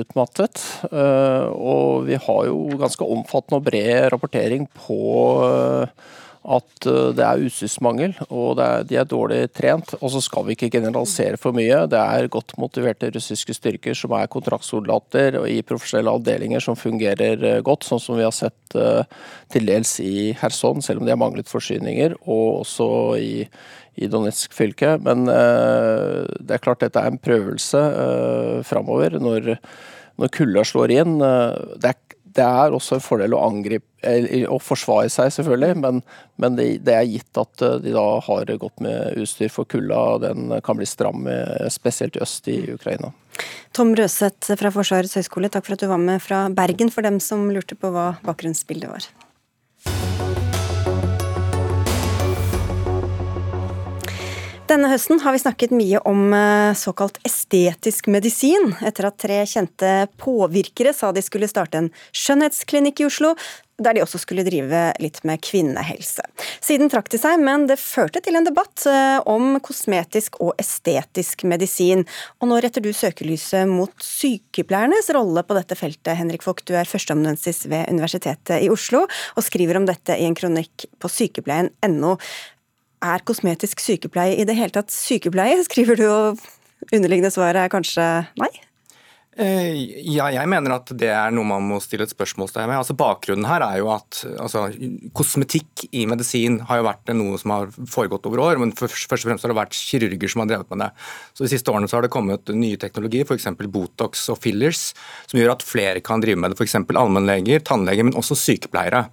[0.00, 0.58] utmattet.
[0.90, 4.98] Og vi har jo ganske omfattende og bred rapportering på
[6.46, 9.94] at eh, det er utstyrsmangel og er, de er dårlig trent.
[9.98, 11.82] Og så skal vi ikke generalisere for mye.
[11.90, 17.42] Det er godt motiverte russiske styrker som er kontraktssoldater og i profesjonelle avdelinger som fungerer
[17.42, 19.02] eh, godt, sånn som vi har sett uh,
[19.52, 22.88] til dels i Kherson, selv om de har manglet forsyninger, og også
[23.20, 23.32] i,
[23.98, 24.96] i Donetsk fylke.
[25.04, 29.54] Men uh, det er klart dette er en prøvelse uh, framover når,
[30.20, 31.18] når kulda slår inn.
[31.18, 32.07] det er
[32.38, 33.84] det er også en fordel å angripe
[34.48, 36.00] å forsvare seg, selvfølgelig, men,
[36.38, 40.02] men det, det, er gitt at eh, de da har gått med utstyr for kulda.
[40.22, 41.26] Den kan bli stram,
[41.74, 43.10] spesielt i øst i Ukraina.
[43.74, 47.18] Tom Røseth fra Forsvarets høgskole, takk for at du var med fra Bergen, for dem
[47.22, 49.10] som lurte på hva bakgrunnsbildet var.
[54.68, 59.92] Denne høsten har vi snakket mye om eh, såkalt estetisk medisin, etter at tre kjente
[60.20, 63.30] påvirkere sa de skulle starte en skjønnhetsklinikk i Oslo,
[63.80, 66.26] der de også skulle drive litt med kvinnehelse.
[66.60, 71.46] Siden trakk de seg, men det førte til en debatt eh, om kosmetisk og estetisk
[71.48, 72.04] medisin.
[72.42, 76.12] Og nå retter du søkelyset mot sykepleiernes rolle på dette feltet.
[76.20, 80.36] Henrik Vogt, du er førsteamanuensis ved Universitetet i Oslo, og skriver om dette i en
[80.36, 82.18] kronikk på sykepleien.no.
[83.04, 86.48] Er kosmetisk sykepleie i det hele tatt sykepleie, skriver du, og
[86.92, 88.08] underliggende svaret er kanskje
[88.40, 88.52] nei?
[89.38, 92.80] Eh, ja, jeg mener at det er noe man må stille et spørsmålstegn ved.
[92.80, 94.64] Altså, bakgrunnen her er jo at altså,
[95.14, 99.28] kosmetikk i medisin har jo vært noe som har foregått over år, men først og
[99.28, 100.90] fremst har det vært kirurger som har drevet med det.
[101.38, 103.46] Så De siste årene så har det kommet nye teknologier, f.eks.
[103.70, 104.88] Botox og fillers,
[105.30, 106.58] som gjør at flere kan drive med det.
[106.58, 106.74] F.eks.
[106.98, 109.06] allmennleger, tannleger, men også sykepleiere.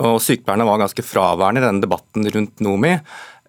[0.00, 2.94] Og Sykepleierne var ganske fraværende i denne debatten rundt NOMI.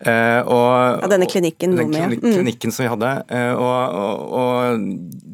[0.04, 2.18] Uh, og, ja, denne klinikken, den mm.
[2.20, 3.12] klinikken som vi hadde.
[3.30, 4.84] Uh, og, og, og,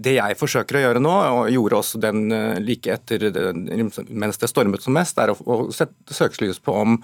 [0.05, 3.25] Det jeg forsøker å gjøre nå, og gjorde også den uh, like etter
[4.13, 6.99] mens det stormet som mest, er å, å sette søkelys på om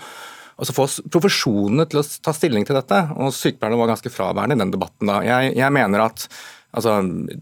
[0.56, 3.02] altså få profesjonene til å ta stilling til dette.
[3.18, 5.10] og Sykepleierne var ganske fraværende i den debatten.
[5.10, 5.20] da.
[5.26, 6.30] Jeg, jeg mener at
[6.72, 7.00] altså,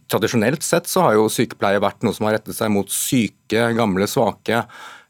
[0.10, 4.08] Tradisjonelt sett så har jo sykepleie vært noe som har rettet seg mot syke, gamle,
[4.10, 4.64] svake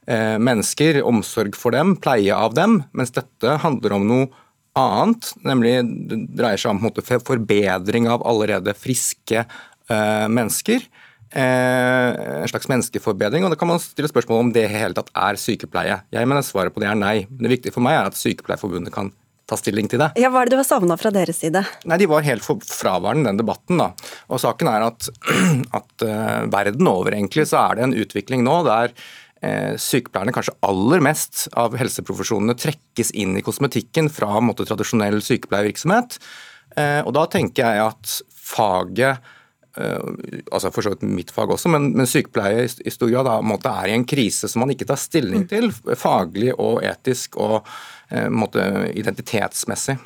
[0.03, 0.99] mennesker.
[1.07, 2.81] Omsorg for dem, pleie av dem.
[2.91, 4.42] Mens dette handler om noe
[4.79, 5.75] annet, nemlig
[6.09, 10.85] det dreier seg om måte, forbedring av allerede friske eh, mennesker.
[11.33, 15.09] Eh, en slags menneskeforbedring, og da kan man stille spørsmål om det i hele tatt
[15.17, 15.99] er sykepleie.
[16.13, 17.23] Jeg mener svaret på det er nei.
[17.31, 19.09] Men det viktige for meg er at Sykepleierforbundet kan
[19.49, 20.11] ta stilling til det.
[20.21, 21.63] Ja, Hva er det du har savna fra deres side?
[21.89, 23.81] Nei, De var helt fraværende i den debatten.
[23.81, 23.89] da.
[24.29, 25.09] Og Saken er at,
[25.79, 28.93] at uh, verden over egentlig så er det en utvikling nå der
[29.81, 36.19] sykepleierne kanskje aller mest av helseprofesjonene trekkes inn i kosmetikken fra måte, tradisjonell sykepleiervirksomhet.
[36.77, 39.19] Eh, og da tenker jeg at faget
[39.77, 40.07] eh,
[40.47, 43.71] altså for så vidt mitt fag også, men, men sykepleie i stor grad da, måte,
[43.71, 45.69] er i en krise som man ikke tar stilling til
[45.99, 47.61] faglig og etisk og
[48.33, 48.61] måte,
[48.93, 49.97] identitetsmessig.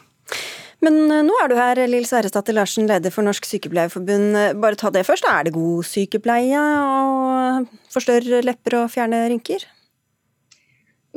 [0.86, 4.38] Men eh, nå er du her, Lill Sverresdatter Larsen, leder for Norsk Sykepleierforbund.
[4.38, 5.25] Eh, bare ta det først.
[5.30, 9.65] Er det god sykepleie å forstørre lepper og fjerne rynker?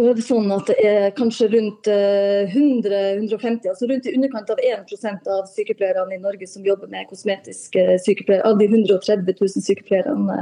[0.01, 4.53] Nå er det sånn at det er kanskje rundt 100-150, eh, altså rundt i underkant
[4.55, 9.67] av 1% av sykepleierne i Norge som jobber med kosmetiske sykepleiere, av de 130 000
[9.67, 10.39] sykepleierne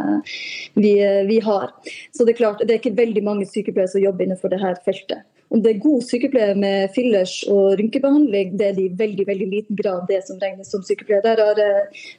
[0.78, 0.92] vi,
[1.26, 1.72] vi, har.
[2.14, 5.26] Så det er klart, det er ikke veldig mange sykepleiere som jobber innenfor dette feltet.
[5.52, 9.78] Om det er god sykepleie med fillers og rynkebehandling, det er i veldig veldig liten
[9.78, 11.22] grad det som regnes som sykepleie.
[11.24, 11.62] Der har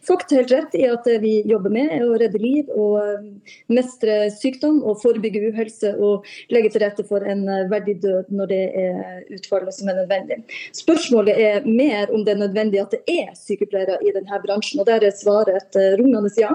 [0.06, 2.98] folk Vogt helt rett i at det vi jobber med, er å redde liv og
[3.00, 8.34] eh, mestre sykdom og forebygge uhelse og legge til rette for en eh, verdig død
[8.36, 10.42] når det er utfallet som er nødvendig.
[10.76, 14.90] Spørsmålet er mer om det er nødvendig at det er sykepleiere i denne bransjen, og
[14.92, 16.52] der er svaret et rungende ja.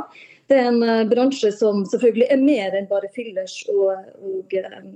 [0.50, 4.90] Det er en uh, bransje som selvfølgelig er mer enn bare fillers og, og um,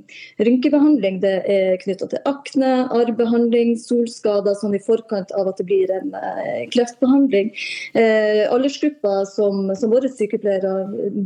[0.44, 1.20] rynkebehandling.
[1.22, 6.12] Det er knytta til akne, arrbehandling, solskader sånn i forkant av at det blir en
[6.12, 7.52] uh, kreftbehandling.
[7.96, 10.74] Eh, aldersgruppa som, som, våre sykepleiere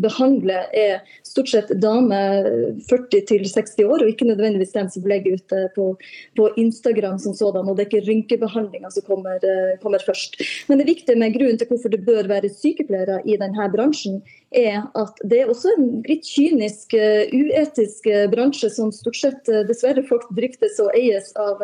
[0.04, 2.46] behandler, er stort sett damer
[2.86, 5.88] 40 til 60 år, og ikke nødvendigvis dem som legger ut på,
[6.38, 7.66] på Instagram som sådan.
[7.66, 9.42] Og det er ikke rynkebehandlinga som kommer,
[9.82, 10.38] kommer først.
[10.70, 14.11] Men det viktige med grunnen til hvorfor det bør være sykepleiere i denne bransjen,
[14.52, 19.50] er at det er også en litt kynisk, uh, uetisk uh, bransje som stort sett
[19.52, 21.62] uh, dessverre folk driftes og eies av,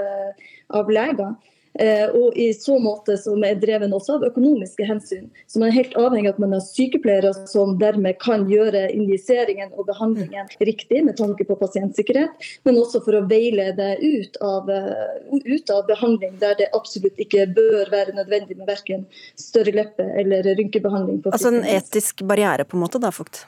[0.75, 1.37] av leger.
[1.79, 5.29] Eh, og i så måte som er dreven også av økonomiske hensyn.
[5.47, 9.71] Så man er helt avhengig av at man har sykepleiere som dermed kan gjøre injiseringen
[9.77, 15.37] og behandlingen riktig med tanke på pasientsikkerhet, men også for å veilede ut av, eh,
[15.47, 19.07] ut av behandling der det absolutt ikke bør være nødvendig med verken
[19.39, 21.23] større leppe eller rynkebehandling.
[21.31, 23.45] altså en etisk barriere på en måte da, Fugt?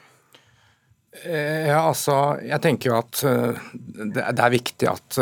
[1.25, 3.19] Eh, ja, altså, Jeg tenker jo at
[4.15, 5.19] det er viktig at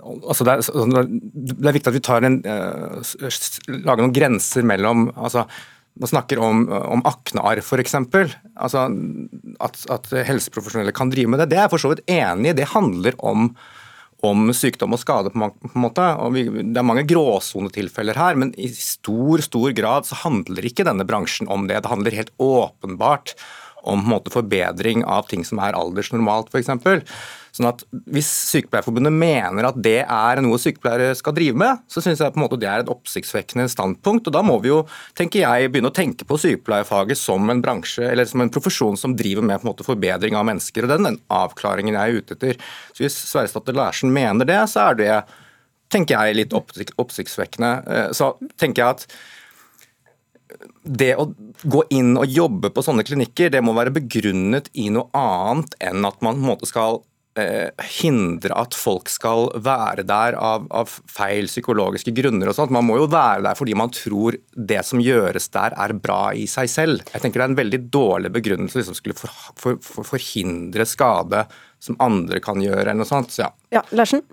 [0.00, 3.26] altså det, er, det, er, viktig at vi tar en, uh,
[3.72, 5.46] lager noen grenser mellom altså,
[6.00, 7.96] Man snakker om, om aknearr f.eks.
[7.98, 8.86] Altså,
[9.60, 11.50] at, at helseprofesjonelle kan drive med det.
[11.50, 12.56] Det er jeg for så vidt enig i.
[12.56, 13.48] Det handler om,
[14.24, 15.32] om sykdom og skade.
[15.34, 16.06] på, en måte.
[16.36, 21.04] Vi, det er mange gråsonetilfeller her, men i stor stor grad så handler ikke denne
[21.04, 21.82] bransjen om det.
[21.82, 23.34] Det handler helt åpenbart
[23.82, 26.70] om måte, forbedring av ting som er aldersnormalt, f.eks.
[27.60, 32.22] Sånn at Hvis Sykepleierforbundet mener at det er noe sykepleiere skal drive med, så syns
[32.22, 34.30] jeg på en måte det er et oppsiktsvekkende standpunkt.
[34.30, 34.78] og Da må vi jo
[35.18, 39.16] tenker jeg, begynne å tenke på sykepleierfaget som en bransje eller som en profesjon som
[39.18, 40.86] driver med på en måte forbedring av mennesker.
[40.86, 42.64] og Den, den avklaringen jeg er ute etter.
[42.94, 45.12] Så Hvis Sverresdatter Larsen mener det, så er det
[45.90, 47.74] tenker jeg, litt oppsiktsvekkende.
[47.90, 49.06] Eh, så tenker jeg at
[50.82, 51.28] det å
[51.62, 56.06] gå inn og jobbe på sånne klinikker, det må være begrunnet i noe annet enn
[56.08, 57.02] at man på en måte skal
[58.00, 62.74] hindre at folk skal være der av, av, feil psykologiske grunner og sånt.
[62.74, 66.46] Man må jo være der fordi man tror det som gjøres der er bra i
[66.50, 67.06] seg selv.
[67.12, 71.44] Jeg tenker Det er en veldig dårlig begrunnelse liksom skulle for, for, for, forhindre skade
[71.80, 73.32] som andre kan gjøre, eller noe sånt.
[73.32, 73.50] Så ja.
[73.78, 74.24] ja Larsen?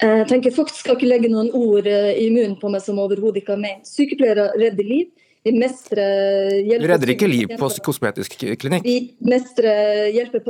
[0.00, 3.42] Jeg tenker Folk skal ikke legge noen ord eh, i munnen på meg som overhodet
[3.42, 3.88] ikke har ment.
[3.88, 5.10] Sykepleiere redder liv.
[5.42, 8.84] Vi mestrer Du redder ikke liv på kosmetisk klinikk?
[8.84, 10.44] Vi mestrer, hjelper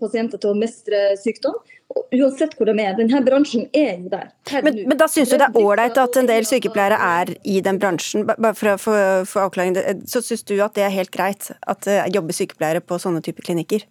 [0.00, 1.60] pasienter til å mestre sykdom,
[2.18, 2.96] uansett hvor de er.
[2.98, 4.32] Denne bransjen er jo der.
[4.66, 7.78] Men, men, da syns du det er ålreit at en del sykepleiere er i den
[7.82, 8.26] bransjen?
[8.32, 8.98] Bare for å
[9.30, 9.78] få avklaring,
[10.10, 13.46] så syns du at det er helt greit at det jobber sykepleiere på sånne typer
[13.46, 13.86] klinikker?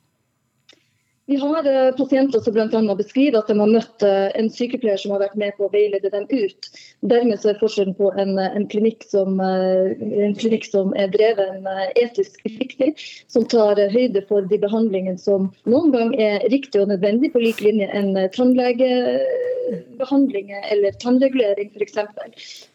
[1.32, 2.96] Vi har eh, pasienter som bl.a.
[2.96, 6.12] beskriver at de har møtt eh, en sykepleier som har vært med på å veilede
[6.12, 6.68] dem ut.
[7.02, 11.68] Dermed så er forskjellen på en, eh, en, klinikk, som, en klinikk, som, er dreven
[12.00, 12.96] etisk riktig,
[13.32, 17.62] som tar høyde for de behandlingene som noen gang er riktig og nødvendig, på lik
[17.66, 21.98] linje en tannlegebehandling eller tannregulering f.eks.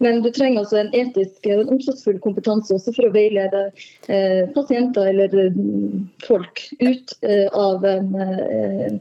[0.03, 3.63] Men du trenger altså en etisk og omsorgsfull kompetanse også for å veilede
[4.09, 5.29] eh, pasienter eller
[6.27, 8.09] folk ut eh, av en
[8.67, 8.93] Eh,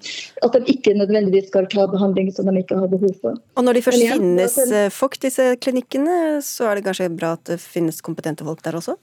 [0.43, 3.37] at de ikke nødvendigvis skal ta behandling som de ikke har behov for.
[3.55, 7.45] Og når de først finnes eh, folk, disse klinikkene, så er det kanskje bra at
[7.47, 8.97] det finnes kompetente folk der også?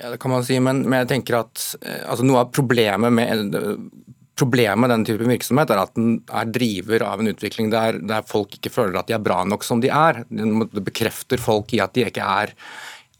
[0.00, 3.12] Ja, det kan man si, men, men jeg tenker at eh, altså, noe av problemet
[3.12, 3.90] med
[4.34, 8.24] Problemet med denne typen virksomhet er at den er driver av en utvikling der, der
[8.26, 10.24] folk ikke føler at de er bra nok som de er.
[10.26, 12.50] Det bekrefter folk i at de ikke er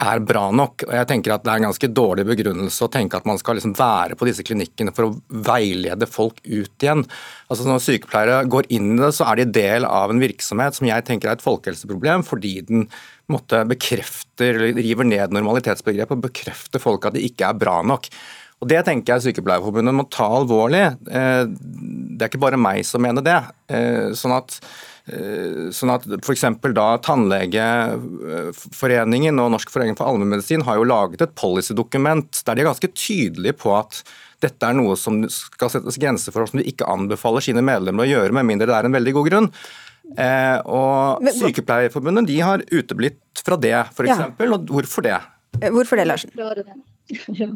[0.02, 0.84] er bra nok.
[0.88, 3.58] Og jeg tenker at Det er en ganske dårlig begrunnelse å tenke at man skal
[3.58, 7.04] liksom være på disse klinikkene for å veilede folk ut igjen.
[7.48, 10.88] Altså Når sykepleiere går inn i det, så er de del av en virksomhet som
[10.88, 12.88] jeg tenker er et folkehelseproblem, fordi den
[13.30, 18.10] måtte bekrefter, eller river ned normalitetsbegrepet og bekrefter folk at det ikke er bra nok.
[18.62, 20.84] Og Det tenker jeg Sykepleierforbundet må ta alvorlig.
[21.10, 23.36] Eh, det er ikke bare meg som mener det.
[23.68, 24.56] Eh, sånn at
[25.04, 26.48] sånn at f.eks.
[26.72, 32.70] da Tannlegeforeningen og Norsk forening for allmennmedisin har jo laget et policydokument der de er
[32.70, 33.92] ganske tydelige på at
[34.44, 38.04] dette er noe som skal settes grenser for, og som de ikke anbefaler sine medlemmer
[38.04, 39.50] å gjøre, med mindre det er en veldig god grunn.
[40.20, 44.12] Eh, og Sykepleierforbundet de har uteblitt fra det, f.eks.
[44.12, 44.50] Ja.
[44.50, 45.16] Og hvorfor det?
[45.60, 46.34] Eh, hvorfor det, Larsen?
[47.36, 47.46] Ja.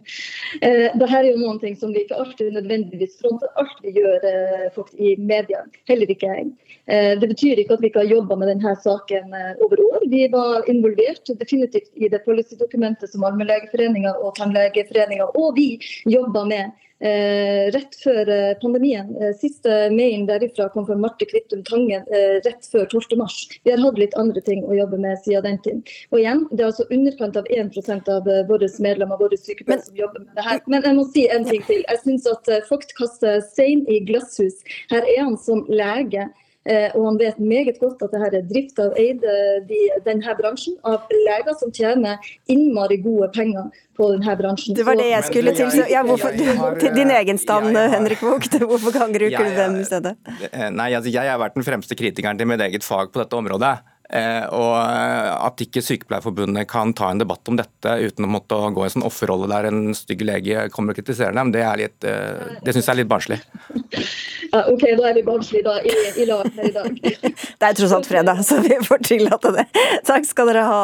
[0.60, 4.24] Eh, her er jo noen ting som vi ikke alltid nødvendigvis fronter alt vi gjør
[4.28, 5.62] eh, folk i media.
[5.88, 6.50] Heller ikke jeg.
[6.86, 9.32] Eh, det betyr ikke at vi ikke har jobba med denne saken
[9.64, 10.04] over år.
[10.12, 15.70] Vi var involvert definitivt i det policydokumentet som Allmennlegeforeninga og Tannlegeforeninga og vi
[16.08, 19.10] jobba med Eh, rett før eh, pandemien.
[19.22, 23.58] Eh, siste mailen derifra kom fra Marte Kvittum Tangen eh, rett før 12.3.
[23.64, 25.84] Vi har hatt litt andre ting å jobbe med siden den tiden.
[26.10, 30.02] Og igjen, Det er altså underkant av 1% av eh, våre medlemmer våre sykepleiere som
[30.02, 30.60] jobber med det her.
[30.66, 31.84] Men jeg må si en ting til.
[31.86, 34.60] Jeg syns at eh, Vogt kaster stein i glasshus.
[34.90, 36.28] Her er han som lege.
[36.68, 39.34] Eh, og han vet meget godt at dette er drift av eide
[39.68, 42.20] de, denne bransjen av leger som tjener
[42.52, 44.76] innmari gode penger på denne bransjen.
[44.76, 45.70] Det var det jeg skulle til.
[45.72, 46.36] Så, ja, hvorfor,
[46.80, 48.58] til din egen stand, Henrik Vogt.
[48.60, 50.16] Hvorfor angriper du dem i stedet?
[50.52, 53.38] Eh, nei, altså, Jeg har vært den fremste kritikeren til mitt eget fag på dette
[53.38, 53.78] området.
[54.08, 58.84] Eh, og At ikke Sykepleierforbundet kan ta en debatt om dette uten å måtte gå
[58.84, 62.06] i en sånn offerrolle der en stygg lege kommer og kritiserer dem, det, er litt,
[62.08, 63.40] eh, det syns jeg er litt barnslig.
[64.48, 65.90] Ja, ok, da er vi barnslige da, i,
[66.22, 66.94] i lag her i dag.
[67.58, 69.64] Det er tross alt fredag, så vi får tillate det.
[70.08, 70.78] Takk skal dere ha,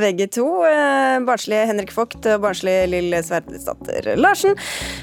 [0.00, 0.46] begge to.
[0.64, 4.56] Eh, barnslige Henrik Vogt og barnslige Lill Sverdesdatter Larsen.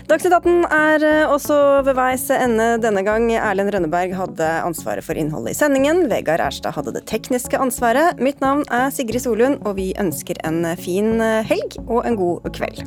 [0.09, 3.27] Dagsnytt 18 er også ved veis ende denne gang.
[3.35, 6.07] Erlend Rønneberg hadde ansvaret for innholdet i sendingen.
[6.09, 8.15] Vegard Erstad hadde det tekniske ansvaret.
[8.23, 12.85] Mitt navn er Sigrid Solund, og vi ønsker en fin helg og en god kveld.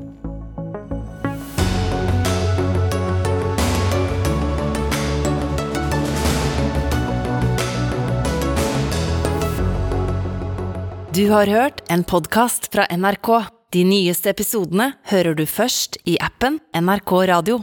[11.16, 13.28] Du har hørt en podkast fra NRK.
[13.72, 17.62] De nyeste episodene hører du først i appen NRK Radio.